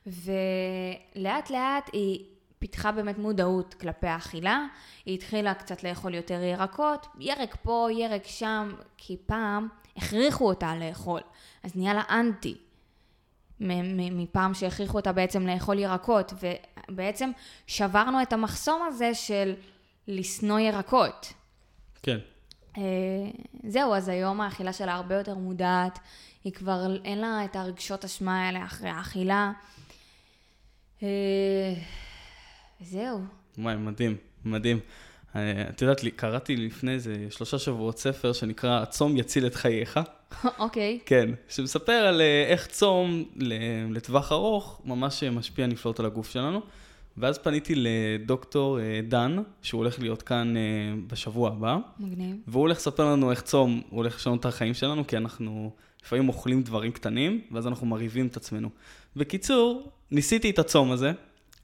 ולאט 0.07 1.51
לאט 1.51 1.91
היא 1.93 2.25
פיתחה 2.59 2.93
באמת 2.93 3.19
מודעות 3.19 3.75
כלפי 3.75 4.07
האכילה, 4.07 4.67
היא 5.07 5.15
התחילה 5.15 5.55
קצת 5.55 5.85
לאכול 5.85 6.15
יותר 6.15 6.43
ירקות, 6.43 7.07
ירק 7.19 7.57
פה, 7.63 7.89
ירק 7.93 8.27
שם, 8.27 8.75
כי 8.97 9.17
פעם 9.27 9.69
הכריחו 9.97 10.49
אותה 10.49 10.77
לאכול, 10.77 11.21
אז 11.63 11.77
נהיה 11.77 11.95
לה 11.95 12.03
אנטי. 12.11 12.57
מפעם 13.61 14.55
שהכריחו 14.55 14.99
אותה 14.99 15.13
בעצם 15.13 15.47
לאכול 15.47 15.79
ירקות, 15.79 16.33
ובעצם 16.89 17.31
שברנו 17.67 18.23
את 18.23 18.33
המחסום 18.33 18.83
הזה 18.83 19.15
של 19.15 19.55
לשנוא 20.09 20.59
ירקות. 20.59 21.33
כן. 22.03 22.19
אה, 22.77 22.83
זהו, 23.67 23.95
אז 23.95 24.09
היום 24.09 24.41
האכילה 24.41 24.73
שלה 24.73 24.95
הרבה 24.95 25.15
יותר 25.15 25.35
מודעת, 25.35 25.99
היא 26.45 26.53
כבר 26.53 26.97
אין 27.05 27.19
לה 27.21 27.45
את 27.45 27.57
הרגשות 27.57 28.05
אשמה 28.05 28.47
האלה 28.47 28.65
אחרי 28.65 28.89
האכילה. 28.89 29.53
אה, 31.03 31.09
זהו. 32.81 33.21
וואי, 33.59 33.77
מדהים, 33.77 34.17
מדהים. 34.45 34.81
אה, 35.37 35.65
את 35.69 35.83
יודעת, 35.83 36.01
קראתי 36.17 36.57
לפני 36.57 36.93
איזה 36.93 37.27
שלושה 37.31 37.59
שבועות 37.59 37.99
ספר 37.99 38.33
שנקרא 38.33 38.83
"הצום 38.83 39.17
יציל 39.17 39.47
את 39.47 39.55
חייך". 39.55 40.01
אוקיי. 40.59 40.99
כן, 41.07 41.31
שמספר 41.49 41.93
על 41.93 42.23
איך 42.47 42.67
צום 42.67 43.25
לטווח 43.91 44.33
ארוך 44.33 44.81
ממש 44.85 45.25
משפיע 45.25 45.67
נפלאות 45.67 46.01
על 46.01 46.07
הגוף 46.07 46.31
שלנו. 46.31 46.61
ואז 47.19 47.39
פניתי 47.39 47.75
לדוקטור 47.77 48.79
דן, 49.09 49.37
שהוא 49.63 49.79
הולך 49.79 50.01
להיות 50.01 50.23
כאן 50.23 50.55
בשבוע 51.07 51.49
הבא. 51.49 51.79
מגניב. 51.99 52.37
והוא 52.47 52.61
הולך 52.61 52.77
לספר 52.77 53.13
לנו 53.13 53.31
איך 53.31 53.41
צום, 53.43 53.83
הוא 53.91 53.97
הולך 53.97 54.17
לשנות 54.17 54.41
את 54.41 54.45
החיים 54.45 54.75
שלנו, 54.75 55.07
כי 55.07 55.17
אנחנו 55.17 55.71
לפעמים 56.05 56.29
אוכלים 56.29 56.63
דברים 56.63 56.93
קטנים, 56.93 57.41
ואז 57.53 57.67
אנחנו 57.67 57.87
מרהיבים 57.87 58.27
את 58.27 58.37
עצמנו. 58.37 58.69
בקיצור, 59.17 59.93
ניסיתי 60.11 60.51
את 60.51 60.59
הצום 60.59 60.91
הזה, 60.91 61.13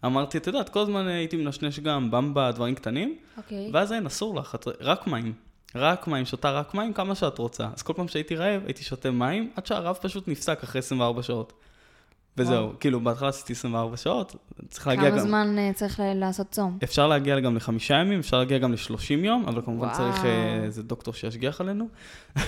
אמרתי, 0.05 0.39
את 0.39 0.47
יודעת, 0.47 0.69
כל 0.69 0.81
הזמן 0.81 1.07
הייתי 1.07 1.37
מנשנש 1.37 1.81
גם 1.81 2.11
במבה, 2.11 2.53
דברים 2.53 2.75
קטנים, 2.75 3.17
אוקיי. 3.37 3.71
ואז 3.73 3.93
אין, 3.93 4.07
אסור 4.07 4.35
לך, 4.35 4.57
רק 4.81 5.07
מים. 5.07 5.33
רק 5.75 6.09
מים, 6.09 6.25
שותה 6.25 6.51
רק 6.51 6.75
מים 6.75 6.93
כמה 6.93 7.15
שאת 7.15 7.39
רוצה. 7.39 7.69
אז 7.77 7.83
כל 7.83 7.93
פעם 7.93 8.09
שהייתי 8.09 8.35
רעב, 8.35 8.63
הייתי 8.65 8.85
שותה 8.85 9.11
מים, 9.11 9.51
עד 9.57 9.67
שהרעב 9.67 9.99
פשוט 10.01 10.29
נפסק 10.29 10.63
אחרי 10.63 10.79
24 10.79 11.23
שעות. 11.23 11.53
וזהו, 12.37 12.65
וואו. 12.65 12.79
כאילו, 12.81 13.01
בהתחלה 13.01 13.29
עשיתי 13.29 13.53
24 13.53 13.97
שעות, 13.97 14.37
צריך 14.69 14.87
להגיע 14.87 15.11
גם... 15.11 15.17
כמה 15.17 15.21
זמן 15.21 15.59
אה, 15.59 15.71
צריך 15.75 16.01
לעשות 16.15 16.47
צום? 16.51 16.79
אפשר 16.85 17.09
להגיע 17.09 17.41
גם 17.41 17.57
לחמישה 17.57 17.95
ימים, 17.95 18.19
אפשר 18.19 18.39
להגיע 18.39 18.59
גם 18.59 18.73
ל-30 18.73 19.11
יום, 19.11 19.45
אבל 19.47 19.63
כמובן 19.63 19.87
וואו. 19.87 19.97
צריך 19.97 20.25
אה, 20.25 20.65
איזה 20.65 20.83
דוקטור 20.83 21.15
שישגיח 21.15 21.61
עלינו. 21.61 21.89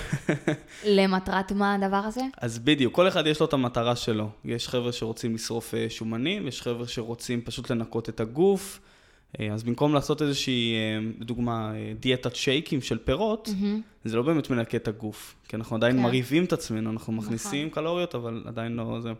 למטרת 0.85 1.51
מה 1.51 1.73
הדבר 1.73 1.97
הזה? 1.97 2.21
אז 2.37 2.59
בדיוק, 2.59 2.95
כל 2.95 3.07
אחד 3.07 3.27
יש 3.27 3.39
לו 3.39 3.45
את 3.45 3.53
המטרה 3.53 3.95
שלו. 3.95 4.29
יש 4.45 4.69
חבר'ה 4.69 4.91
שרוצים 4.91 5.35
לשרוף 5.35 5.73
אה, 5.73 5.85
שומנים, 5.89 6.47
יש 6.47 6.61
חבר'ה 6.61 6.87
שרוצים 6.87 7.41
פשוט 7.41 7.71
לנקות 7.71 8.09
את 8.09 8.19
הגוף. 8.19 8.79
אז 9.53 9.63
במקום 9.63 9.93
לעשות 9.93 10.21
איזושהי, 10.21 10.75
לדוגמה, 11.19 11.71
דיאטת 11.99 12.35
שייקים 12.35 12.81
של 12.81 12.97
פירות, 12.97 13.49
מהמם. 13.59 13.81
זה 14.05 14.17
לא 14.17 14.23
באמת 14.23 14.49
מנקה 14.49 14.77
את 14.77 14.87
הגוף. 14.87 15.35
כי 15.47 15.55
אנחנו 15.55 15.75
עדיין 15.75 15.95
כן. 15.95 16.01
מרהיבים 16.01 16.45
את 16.45 16.53
עצמנו, 16.53 16.91
אנחנו 16.91 17.13
נכון. 17.13 17.25
מכניסים 17.25 17.69
קלוריות, 17.69 18.15
אבל 18.15 18.43
עדיין 18.47 18.75
לא 18.75 18.99
זה. 19.01 19.11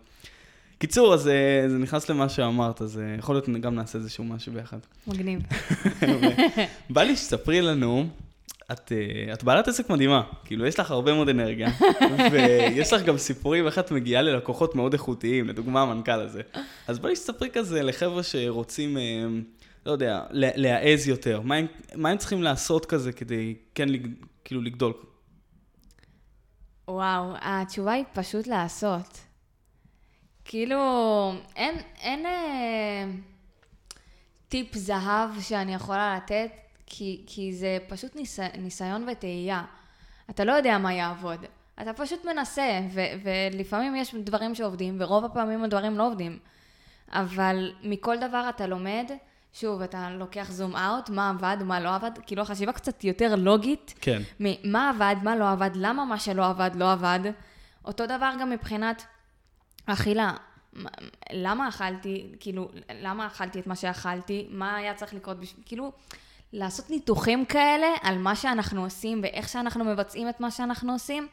קיצור, 0.83 1.13
אז 1.13 1.27
אה, 1.27 1.65
זה 1.69 1.77
נכנס 1.77 2.09
למה 2.09 2.29
שאמרת, 2.29 2.81
אז 2.81 2.99
אה, 2.99 3.15
יכול 3.17 3.35
להיות 3.35 3.49
גם 3.49 3.75
נעשה 3.75 3.97
איזשהו 3.97 4.23
משהו 4.23 4.53
ביחד. 4.53 4.77
מגניב. 5.07 5.39
בא 6.89 7.03
לי 7.03 7.15
שתספרי 7.15 7.61
לנו, 7.61 8.07
את, 8.71 8.91
אה, 8.91 9.33
את 9.33 9.43
בעלת 9.43 9.67
עסק 9.67 9.89
מדהימה, 9.89 10.21
כאילו 10.45 10.65
יש 10.65 10.79
לך 10.79 10.91
הרבה 10.91 11.13
מאוד 11.13 11.29
אנרגיה, 11.29 11.69
ויש 12.31 12.93
לך 12.93 13.01
גם 13.03 13.17
סיפורים 13.17 13.65
איך 13.65 13.79
את 13.79 13.91
מגיעה 13.91 14.21
ללקוחות 14.21 14.75
מאוד 14.75 14.93
איכותיים, 14.93 15.47
לדוגמה 15.47 15.81
המנכ"ל 15.81 16.11
הזה. 16.11 16.41
אז 16.87 16.99
בא 16.99 17.09
לי 17.09 17.15
שתספרי 17.15 17.49
כזה 17.53 17.83
לחבר'ה 17.83 18.23
שרוצים, 18.23 18.97
לא 19.85 19.91
יודע, 19.91 20.21
לה- 20.31 20.49
להעז 20.55 21.07
יותר, 21.07 21.41
מה 21.41 21.55
הם, 21.55 21.65
מה 21.95 22.09
הם 22.09 22.17
צריכים 22.17 22.43
לעשות 22.43 22.85
כזה 22.85 23.11
כדי 23.11 23.55
כן 23.75 23.89
כאילו 24.45 24.61
לגדול? 24.61 24.93
וואו, 26.87 27.33
התשובה 27.41 27.91
היא 27.91 28.03
פשוט 28.13 28.47
לעשות. 28.47 29.32
כאילו, 30.45 31.33
אין, 31.55 31.75
אין 32.01 32.25
אה, 32.25 33.05
טיפ 34.49 34.75
זהב 34.75 35.29
שאני 35.41 35.73
יכולה 35.73 36.15
לתת, 36.15 36.51
כי, 36.85 37.23
כי 37.27 37.53
זה 37.53 37.77
פשוט 37.87 38.15
ניס, 38.15 38.39
ניסיון 38.57 39.07
וטעייה. 39.11 39.63
אתה 40.29 40.43
לא 40.43 40.51
יודע 40.51 40.77
מה 40.77 40.93
יעבוד. 40.93 41.45
אתה 41.81 41.93
פשוט 41.93 42.25
מנסה, 42.25 42.79
ו, 42.93 43.01
ולפעמים 43.23 43.95
יש 43.95 44.15
דברים 44.15 44.55
שעובדים, 44.55 44.95
ורוב 44.99 45.25
הפעמים 45.25 45.63
הדברים 45.63 45.97
לא 45.97 46.07
עובדים. 46.07 46.39
אבל 47.11 47.73
מכל 47.83 48.17
דבר 48.17 48.49
אתה 48.49 48.67
לומד, 48.67 49.11
שוב, 49.53 49.81
אתה 49.81 50.09
לוקח 50.09 50.51
זום 50.51 50.75
אאוט, 50.75 51.09
מה 51.09 51.29
עבד, 51.29 51.57
מה 51.63 51.79
לא 51.79 51.95
עבד, 51.95 52.11
כאילו 52.25 52.41
החשיבה 52.41 52.71
קצת 52.71 53.03
יותר 53.03 53.35
לוגית, 53.35 53.93
כן, 54.01 54.21
ממה 54.39 54.89
עבד, 54.89 55.15
מה 55.23 55.35
לא 55.35 55.51
עבד, 55.51 55.69
למה 55.75 56.05
מה 56.05 56.19
שלא 56.19 56.45
עבד, 56.45 56.71
לא 56.75 56.91
עבד. 56.91 57.19
אותו 57.85 58.05
דבר 58.05 58.31
גם 58.39 58.49
מבחינת 58.49 59.03
אכילה. 59.85 60.33
מה- 60.73 60.89
למה 61.33 61.67
אכלתי, 61.67 62.25
כאילו, 62.39 62.69
למה 63.01 63.27
אכלתי 63.27 63.59
את 63.59 63.67
מה 63.67 63.75
שאכלתי, 63.75 64.47
מה 64.49 64.75
היה 64.75 64.93
צריך 64.93 65.13
לקרות 65.13 65.39
בשביל, 65.39 65.63
כאילו, 65.65 65.91
לעשות 66.53 66.89
ניתוחים 66.89 67.45
כאלה 67.45 67.87
על 68.01 68.17
מה 68.17 68.35
שאנחנו 68.35 68.83
עושים 68.83 69.19
ואיך 69.23 69.49
שאנחנו 69.49 69.83
מבצעים 69.85 70.29
את 70.29 70.39
מה 70.39 70.51
שאנחנו 70.51 70.93
עושים, 70.93 71.27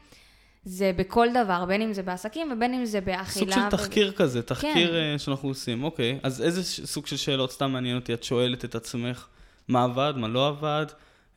זה 0.65 0.91
בכל 0.95 1.27
דבר, 1.43 1.65
בין 1.65 1.81
אם 1.81 1.93
זה 1.93 2.03
בעסקים 2.03 2.51
ובין 2.51 2.73
אם 2.73 2.85
זה 2.85 3.01
באכילה. 3.01 3.25
סוג 3.45 3.51
של 3.51 3.59
ו- 3.67 3.69
תחקיר 3.69 4.11
כזה, 4.11 4.41
תחקיר 4.41 4.91
כן. 4.91 5.17
שאנחנו 5.17 5.49
עושים, 5.49 5.83
אוקיי. 5.83 6.19
אז 6.23 6.41
איזה 6.41 6.63
סוג 6.87 7.07
של 7.07 7.17
שאלות, 7.17 7.51
סתם 7.51 7.71
מעניין 7.71 7.95
אותי, 7.95 8.13
את 8.13 8.23
שואלת 8.23 8.65
את 8.65 8.75
עצמך, 8.75 9.27
מה 9.67 9.83
עבד, 9.83 10.13
מה 10.17 10.27
לא 10.27 10.47
עבד? 10.47 10.85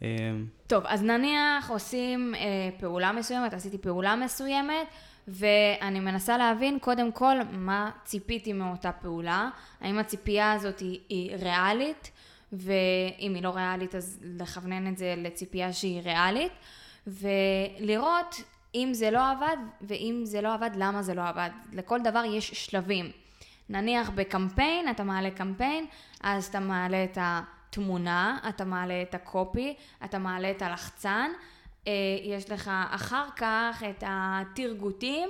אה, 0.03 0.09
טוב, 0.67 0.85
אז 0.87 1.03
נניח 1.03 1.71
עושים 1.71 2.35
אה, 2.35 2.41
פעולה 2.81 3.13
מסוימת, 3.13 3.55
עשיתי 3.55 3.79
פעולה 3.79 4.17
מסוימת, 4.17 4.87
ואני 5.29 6.01
מנסה 6.01 6.39
להבין 6.39 6.79
קודם 6.79 7.13
כל 7.13 7.37
מה 7.53 7.91
ציפיתי 8.05 8.53
מאותה 8.53 8.93
פעולה, 8.93 9.51
האם 9.81 9.99
הציפייה 9.99 10.53
הזאת 10.53 10.81
היא, 10.81 11.01
היא 11.09 11.37
ריאלית, 11.37 12.11
ואם 12.53 13.33
היא 13.35 13.43
לא 13.43 13.49
ריאלית 13.49 13.95
אז 13.95 14.21
לכוונן 14.23 14.87
את 14.93 14.99
זה 14.99 15.15
לציפייה 15.17 15.73
שהיא 15.73 16.01
ריאלית, 16.03 16.53
ולראות 17.07 18.37
אם 18.75 18.89
זה 18.93 19.11
לא 19.11 19.31
עבד, 19.31 19.57
ואם 19.81 20.21
זה 20.25 20.41
לא 20.41 20.55
עבד, 20.55 20.71
למה 20.77 21.03
זה 21.03 21.15
לא 21.15 21.29
עבד. 21.29 21.51
לכל 21.73 22.01
דבר 22.03 22.25
יש 22.25 22.51
שלבים. 22.51 23.11
נניח 23.69 24.11
בקמפיין, 24.11 24.89
אתה 24.89 25.05
מעלה 25.05 25.31
קמפיין, 25.31 25.87
אז 26.23 26.47
אתה 26.47 26.61
מעלה 26.61 27.05
את 27.05 27.19
התמונה, 27.21 28.39
אתה 28.49 28.65
מעלה 28.65 29.03
את 29.03 29.15
הקופי, 29.15 29.75
אתה 30.05 30.19
מעלה 30.19 30.51
את 30.51 30.63
הלחצן, 30.63 31.31
יש 32.23 32.51
לך 32.51 32.71
אחר 32.91 33.25
כך 33.37 33.83
את 33.91 34.05
התרגותים, 34.07 35.29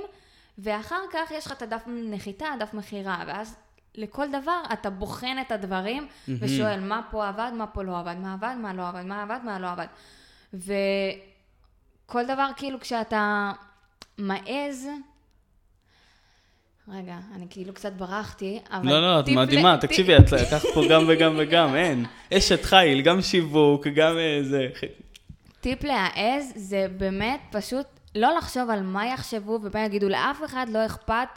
ואחר 0.58 1.00
כך 1.12 1.30
יש 1.30 1.46
לך 1.46 1.52
את 1.52 1.62
הדף 1.62 1.82
נחיתה, 1.86 2.46
דף 2.60 2.74
מכירה, 2.74 3.24
ואז 3.26 3.56
לכל 3.94 4.26
דבר 4.28 4.60
אתה 4.72 4.90
בוחן 4.90 5.36
את 5.46 5.52
הדברים 5.52 6.06
ושואל 6.28 6.80
מה 6.80 7.00
פה 7.10 7.28
עבד, 7.28 7.50
מה 7.58 7.66
פה 7.66 7.82
לא 7.82 7.98
עבד, 7.98 8.14
מה 8.20 8.34
עבד, 8.34 8.54
מה 8.62 8.72
לא 8.74 8.88
עבד, 8.88 9.02
מה 9.02 9.22
עבד, 9.22 9.38
מה 9.44 9.58
לא 9.58 9.68
עבד. 9.70 9.86
וכל 10.54 12.24
דבר 12.26 12.48
כאילו 12.56 12.80
כשאתה 12.80 13.52
מעז, 14.18 14.88
רגע, 16.88 17.16
אני 17.34 17.46
כאילו 17.50 17.74
קצת 17.74 17.92
ברחתי, 17.92 18.60
אבל... 18.70 18.88
לא, 18.92 19.00
לא, 19.00 19.20
את 19.20 19.28
ל- 19.28 19.34
מדהימה, 19.34 19.74
טיפ- 19.76 19.80
תקשיבי, 19.80 20.16
את 20.16 20.32
לקחת 20.32 20.66
פה 20.74 20.82
גם 20.90 21.04
וגם 21.08 21.34
וגם, 21.38 21.74
אין. 21.74 22.04
אשת 22.32 22.64
חיל, 22.64 23.00
גם 23.02 23.22
שיווק, 23.22 23.86
גם 23.86 24.18
איזה... 24.18 24.68
טיפ 25.64 25.84
להעז 25.84 26.52
זה 26.54 26.86
באמת 26.96 27.40
פשוט 27.50 27.86
לא 28.14 28.36
לחשוב 28.36 28.70
על 28.70 28.82
מה 28.82 29.06
יחשבו 29.06 29.58
ומה 29.62 29.80
יגידו, 29.80 30.08
לאף 30.08 30.44
אחד 30.44 30.66
לא 30.68 30.86
אכפת 30.86 31.28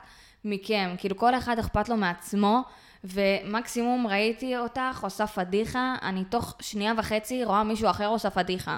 מכם, 0.46 0.96
כאילו 0.98 1.18
כל 1.18 1.36
אחד 1.36 1.60
אכפת 1.60 1.90
לו 1.90 1.98
מעצמו, 1.98 2.62
ומקסימום 3.04 4.08
ראיתי 4.08 4.58
אותך 4.58 5.04
עושה 5.04 5.28
פדיחה, 5.28 5.96
אני 6.02 6.26
תוך 6.26 6.56
שנייה 6.60 6.94
וחצי 6.98 7.44
רואה 7.44 7.63
מישהו 7.63 7.90
אחר 7.90 8.08
עושה 8.08 8.30
פדיחה. 8.30 8.78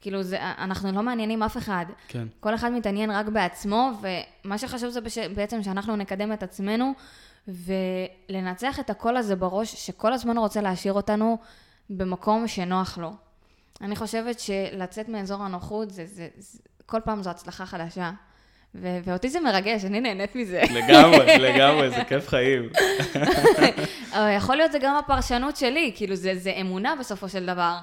כאילו, 0.00 0.22
זה, 0.22 0.38
אנחנו 0.40 0.92
לא 0.92 1.02
מעניינים 1.02 1.42
אף 1.42 1.56
אחד. 1.56 1.86
כן. 2.08 2.26
כל 2.40 2.54
אחד 2.54 2.72
מתעניין 2.72 3.10
רק 3.10 3.26
בעצמו, 3.26 3.90
ומה 4.00 4.58
שחשוב 4.58 4.90
זה 4.90 5.00
בש... 5.00 5.18
בעצם 5.18 5.62
שאנחנו 5.62 5.96
נקדם 5.96 6.32
את 6.32 6.42
עצמנו, 6.42 6.92
ולנצח 7.48 8.80
את 8.80 8.90
הקול 8.90 9.16
הזה 9.16 9.36
בראש, 9.36 9.86
שכל 9.86 10.12
הזמן 10.12 10.38
רוצה 10.38 10.60
להשאיר 10.60 10.92
אותנו 10.92 11.38
במקום 11.90 12.48
שנוח 12.48 12.98
לו. 12.98 13.23
אני 13.80 13.96
חושבת 13.96 14.40
שלצאת 14.40 15.08
מאזור 15.08 15.42
הנוחות, 15.42 15.90
זה, 15.90 16.06
זה, 16.06 16.28
זה, 16.38 16.58
כל 16.86 17.00
פעם 17.04 17.22
זו 17.22 17.30
הצלחה 17.30 17.66
חדשה. 17.66 18.10
ו- 18.76 18.98
ואותי 19.04 19.30
זה 19.30 19.40
מרגש, 19.40 19.84
אני 19.84 20.00
נהנית 20.00 20.36
מזה. 20.36 20.62
לגמרי, 20.70 21.38
לגמרי, 21.48 21.90
זה 21.90 22.04
כיף 22.08 22.28
חיים. 22.28 22.68
אבל 24.14 24.30
יכול 24.36 24.56
להיות 24.56 24.72
זה 24.72 24.78
גם 24.78 24.96
הפרשנות 24.96 25.56
שלי, 25.56 25.92
כאילו 25.96 26.14
זה, 26.16 26.32
זה 26.38 26.50
אמונה 26.60 26.94
בסופו 27.00 27.28
של 27.28 27.46
דבר. 27.46 27.78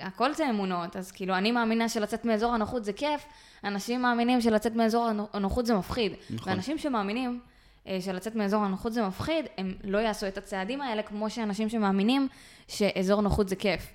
הכל 0.00 0.34
זה 0.34 0.50
אמונות, 0.50 0.96
אז 0.96 1.10
כאילו 1.12 1.34
אני 1.34 1.52
מאמינה 1.52 1.88
שלצאת 1.88 2.24
מאזור 2.24 2.54
הנוחות 2.54 2.84
זה 2.84 2.92
כיף, 2.92 3.26
אנשים 3.64 4.02
מאמינים 4.02 4.40
שלצאת 4.40 4.74
מאזור 4.74 5.06
הנו- 5.06 5.28
הנוחות 5.32 5.66
זה 5.66 5.74
מפחיד. 5.74 6.12
נכון. 6.30 6.52
ואנשים 6.52 6.78
שמאמינים 6.78 7.40
אה, 7.86 7.98
שלצאת 8.00 8.34
מאזור 8.34 8.62
הנוחות 8.64 8.92
זה 8.92 9.02
מפחיד, 9.02 9.44
הם 9.58 9.74
לא 9.84 9.98
יעשו 9.98 10.28
את 10.28 10.38
הצעדים 10.38 10.80
האלה 10.80 11.02
כמו 11.02 11.30
שאנשים 11.30 11.68
שמאמינים 11.68 12.28
שאזור 12.68 13.20
נוחות 13.20 13.48
זה 13.48 13.56
כיף. 13.56 13.86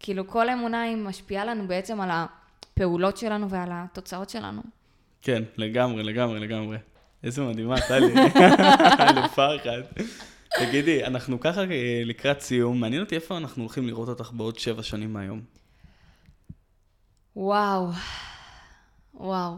כאילו 0.00 0.28
כל 0.28 0.48
אמונה 0.50 0.82
היא 0.82 0.96
משפיעה 0.96 1.44
לנו 1.44 1.68
בעצם 1.68 2.00
על 2.00 2.10
הפעולות 2.12 3.16
שלנו 3.16 3.50
ועל 3.50 3.68
התוצאות 3.72 4.30
שלנו. 4.30 4.62
כן, 5.22 5.42
לגמרי, 5.56 6.02
לגמרי, 6.02 6.40
לגמרי. 6.40 6.78
איזה 7.24 7.42
מדהימה, 7.42 7.80
טלי. 7.88 8.14
אלופה 9.10 9.56
אחת. 9.56 10.02
תגידי, 10.58 11.04
אנחנו 11.04 11.40
ככה 11.40 11.60
אה, 11.60 12.02
לקראת 12.04 12.40
סיום, 12.40 12.80
מעניין 12.80 13.02
אותי 13.02 13.14
איפה 13.14 13.36
אנחנו 13.36 13.62
הולכים 13.62 13.86
לראות 13.86 14.08
אותך 14.08 14.30
בעוד 14.32 14.58
שבע 14.58 14.82
שנים 14.82 15.12
מהיום. 15.12 15.40
וואו, 17.36 17.88
וואו. 19.14 19.54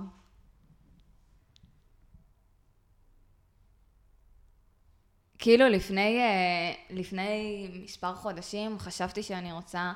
כאילו 5.39 5.69
לפני, 5.69 6.19
אה, 6.19 6.73
לפני 6.91 7.69
מספר 7.85 8.15
חודשים 8.15 8.79
חשבתי 8.79 9.23
שאני 9.23 9.53
רוצה 9.53 9.93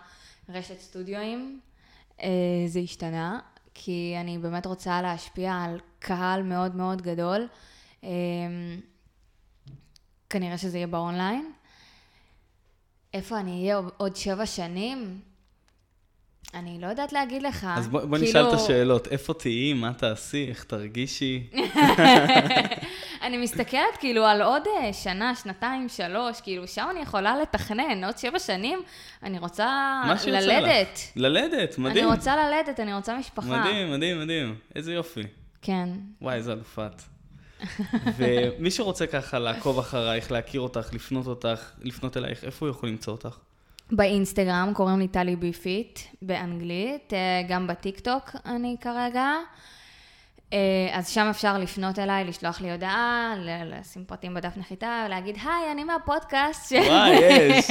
רשת 0.49 0.81
סטודיואים. 0.81 1.61
אה, 2.23 2.29
זה 2.67 2.79
השתנה, 2.81 3.39
כי 3.75 4.15
אני 4.21 4.39
באמת 4.39 4.67
רוצה 4.67 5.03
להשפיע 5.03 5.53
על 5.55 5.79
קהל 5.99 6.43
מאוד 6.43 6.77
מאוד 6.77 7.03
גדול. 7.03 7.47
אה, 8.05 8.09
כנראה 10.31 10.59
שזה 10.59 10.79
יהיה 10.79 10.87
באונליין. 10.87 11.53
איפה 13.15 13.41
אני 13.41 13.61
אהיה 13.63 13.81
עוד 13.97 14.17
שבע 14.17 14.47
שנים? 14.47 15.21
אני 16.55 16.81
לא 16.81 16.87
יודעת 16.87 17.13
להגיד 17.13 17.43
לך. 17.43 17.67
אז 17.77 17.89
בוא 17.89 18.01
בוא 18.05 18.19
כאילו- 18.19 18.31
נשאל 18.31 18.49
את 18.49 18.53
השאלות, 18.53 19.09
איפה 19.09 19.35
תהיי, 19.35 19.73
מה 19.73 19.93
תעשי, 19.95 20.47
איך 20.49 20.65
תרגישי? 20.65 21.51
אני 23.25 23.37
מסתכלת 23.37 23.97
כאילו 24.01 24.25
על 24.25 24.43
עוד 24.43 24.63
אה, 24.67 24.93
שנה, 24.93 25.35
שנתיים, 25.35 25.89
שלוש, 25.89 26.41
כאילו 26.41 26.69
שם 26.69 26.87
אני 26.91 27.01
יכולה 27.01 27.37
לתכנן, 27.43 28.05
עוד 28.05 28.19
שבע 28.19 28.39
שנים, 28.39 28.83
אני 29.23 29.39
רוצה. 29.39 30.01
ללדת. 30.27 30.99
ללדת, 31.17 31.79
מדהים. 31.79 32.05
אני 32.05 32.17
רוצה 32.17 32.37
ללדת, 32.37 32.81
אני 32.81 32.95
רוצה 32.95 33.19
משפחה. 33.19 33.47
מדהים, 33.47 33.93
מדהים, 33.93 34.21
מדהים. 34.21 34.55
איזה 34.75 34.93
יופי. 34.93 35.23
כן. 35.63 35.89
וואי, 36.23 36.35
איזה 36.37 36.53
אלופת. 36.53 37.03
ומי 38.17 38.71
שרוצה 38.71 39.07
ככה 39.07 39.39
לעקוב 39.39 39.79
אחרייך, 39.79 40.33
להכיר 40.33 40.61
אותך, 40.61 40.95
לפנות 40.95 41.27
אותך, 41.27 41.71
לפנות 41.83 42.17
אלייך, 42.17 42.45
איפה 42.45 42.67
הוא 42.67 42.71
יכול 42.71 42.89
למצוא 42.89 43.13
אותך? 43.13 43.39
באינסטגרם 43.91 44.73
קוראים 44.75 44.99
לי 44.99 45.09
טלי 45.09 45.37
be 45.37 45.57
fit, 45.57 45.99
באנגלית, 46.23 47.13
אה, 47.13 47.43
גם 47.49 47.67
בטיקטוק 47.67 48.31
אני 48.47 48.77
כרגע. 48.81 49.31
אה, 50.53 50.59
אז 50.93 51.09
שם 51.09 51.27
אפשר 51.31 51.59
לפנות 51.59 51.99
אליי, 51.99 52.25
לשלוח 52.25 52.61
לי 52.61 52.73
הודעה, 52.73 53.35
לשים 53.65 54.05
פרטים 54.05 54.35
בדף 54.35 54.57
נחיתה, 54.57 55.05
ולהגיד, 55.07 55.37
היי, 55.43 55.73
אני 55.73 55.85
מהפודקאסט. 55.85 56.69
ש-" 56.69 56.73
וואי, 56.73 57.11
יש. 57.11 57.67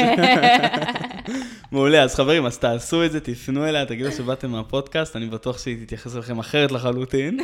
מעולה, 1.71 2.03
אז 2.03 2.15
חברים, 2.15 2.45
אז 2.45 2.57
תעשו 2.57 3.05
את 3.05 3.11
זה, 3.11 3.19
תפנו 3.19 3.65
אליה, 3.65 3.85
תגידו 3.85 4.11
שבאתם 4.11 4.49
מהפודקאסט, 4.51 5.15
אני 5.15 5.25
בטוח 5.25 5.57
שהיא 5.57 5.85
תתייחס 5.85 6.15
אליכם 6.15 6.39
אחרת 6.39 6.71
לחלוטין. 6.71 7.39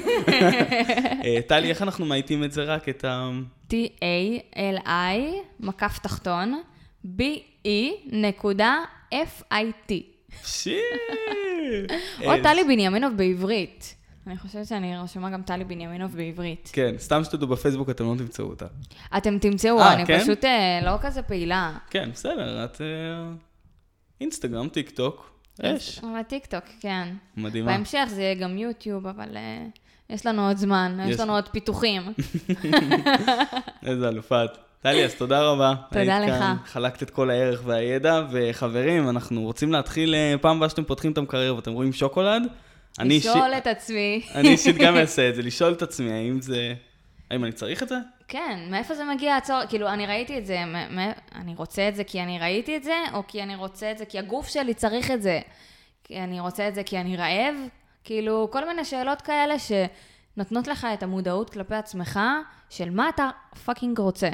אה, 1.26 1.40
טלי, 1.48 1.70
איך 1.70 1.82
אנחנו 1.82 2.06
מאייתים 2.06 2.44
את 2.44 2.52
זה 2.52 2.64
רק, 2.64 2.90
את 2.90 3.06
ה... 3.06 3.30
T-A-L-I, 3.70 4.90
מקף 5.60 6.00
תחתון, 6.00 6.62
B-E 7.06 7.70
נקודה 8.12 8.76
F-I-T. 9.14 9.94
שי! 10.46 10.78
או 12.26 12.32
טלי 12.44 12.64
בנימינוב 12.64 13.14
בעברית. 13.18 13.99
אני 14.28 14.38
חושבת 14.38 14.68
שאני 14.68 14.98
רשומה 14.98 15.30
גם 15.30 15.42
טלי 15.42 15.64
בנימינוב 15.64 16.16
בעברית. 16.16 16.70
כן, 16.74 16.96
סתם 16.98 17.24
שתדעו 17.24 17.48
בפייסבוק 17.48 17.90
אתם 17.90 18.04
לא 18.04 18.16
תמצאו 18.18 18.46
אותה. 18.46 18.66
אתם 19.18 19.40
תמצאו, 19.40 19.80
אה, 19.80 19.94
אני 19.94 20.06
כן? 20.06 20.20
פשוט 20.20 20.46
אה, 20.46 20.80
לא 20.84 20.98
כזה 21.02 21.22
פעילה. 21.22 21.78
כן, 21.90 22.10
בסדר, 22.14 22.66
את... 22.66 22.82
אה, 22.82 23.32
אינסטגרם, 24.22 24.70
טיק 24.70 24.90
טוק, 24.90 25.30
אש. 25.64 26.00
בטיקטוק, 26.20 26.64
כן. 26.80 27.08
מדהימה. 27.38 27.72
בהמשך 27.72 28.06
זה 28.08 28.22
יהיה 28.22 28.36
גם 28.36 28.58
יוטיוב, 28.58 29.08
אבל 29.08 29.38
אה, 29.38 29.66
יש 30.10 30.26
לנו 30.26 30.48
עוד 30.48 30.58
זמן, 30.58 30.98
יש. 31.04 31.14
יש 31.14 31.20
לנו 31.20 31.36
עוד 31.36 31.50
פיתוחים. 31.50 32.02
איזה 33.86 34.08
אלופה 34.08 34.46
את. 34.46 34.58
טלי, 34.82 35.06
אז 35.06 35.16
תודה 35.16 35.42
רבה. 35.42 35.74
תודה 35.90 36.20
לך. 36.20 36.40
כאן, 36.40 36.56
חלקת 36.66 37.04
את 37.04 37.10
כל 37.10 37.30
הערך 37.30 37.62
והידע, 37.66 38.22
וחברים, 38.32 39.10
אנחנו 39.10 39.42
רוצים 39.42 39.72
להתחיל, 39.72 40.16
אה, 40.16 40.36
פעם 40.42 40.58
הבאה 40.58 40.70
שאתם 40.70 40.84
פותחים 40.84 41.12
את 41.12 41.18
המקרר 41.18 41.56
ואתם 41.56 41.72
רואים 41.72 41.94
שוקולד, 41.94 42.44
לשאול 43.00 43.54
את 43.58 43.68
עצמי. 43.68 44.22
אני 44.36 44.50
אישית 44.50 44.76
גם 44.76 44.98
אעשה 44.98 45.30
את 45.30 45.36
זה, 45.36 45.42
לשאול 45.42 45.74
את 45.74 45.82
עצמי, 45.82 46.12
האם 46.12 46.42
זה... 46.42 46.74
האם 47.32 47.44
אני 47.44 47.52
צריך 47.52 47.84
את 47.84 47.90
זה? 47.90 47.96
כן, 48.28 48.60
מאיפה 48.70 48.96
זה 48.96 49.04
מגיע 49.04 49.36
הצורך? 49.36 49.70
כאילו, 49.70 49.90
אני 49.90 50.06
ראיתי 50.06 50.38
את 50.38 50.46
זה, 50.46 50.64
אני 51.36 51.56
רוצה 51.56 51.88
את 51.90 51.96
זה 51.96 52.04
כי 52.04 52.22
אני 52.22 52.40
ראיתי 52.40 52.78
את 52.78 52.84
זה, 52.84 52.96
או 53.14 53.24
כי 53.28 53.44
אני 53.44 53.56
רוצה 53.56 53.92
את 53.92 53.98
זה 53.98 54.06
כי 54.06 54.20
הגוף 54.20 54.48
שלי 54.48 54.74
צריך 54.74 55.12
את 55.12 55.22
זה? 55.22 55.40
כי 56.04 56.20
אני 56.20 56.40
רוצה 56.40 56.68
את 56.68 56.76
זה 56.76 56.84
כי 56.84 56.98
אני 56.98 57.18
רעב? 57.18 57.56
כאילו, 58.04 58.48
כל 58.52 58.68
מיני 58.68 58.86
שאלות 58.86 59.22
כאלה 59.22 59.56
שנותנות 59.60 60.68
לך 60.68 60.88
את 60.94 61.04
המודעות 61.04 61.50
כלפי 61.50 61.76
עצמך, 61.76 62.20
של 62.70 62.90
מה 62.90 63.10
אתה 63.10 63.30
fucking 63.66 64.00
רוצה. 64.00 64.30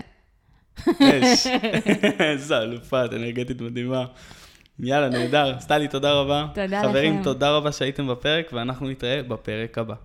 אש. 0.79 1.47
איזה 2.19 2.57
אלופה, 2.57 3.05
את 3.05 3.13
אנרגטית 3.13 3.61
מדהימה. 3.61 4.05
יאללה, 4.79 5.09
נהדר. 5.09 5.59
טלי, 5.60 5.88
תודה 5.88 6.13
רבה. 6.13 6.47
תודה 6.53 6.81
חברים, 6.83 7.13
לכם. 7.13 7.23
תודה 7.23 7.51
רבה 7.51 7.71
שהייתם 7.71 8.07
בפרק, 8.07 8.49
ואנחנו 8.53 8.89
נתראה 8.89 9.23
בפרק 9.23 9.77
הבא. 9.77 9.95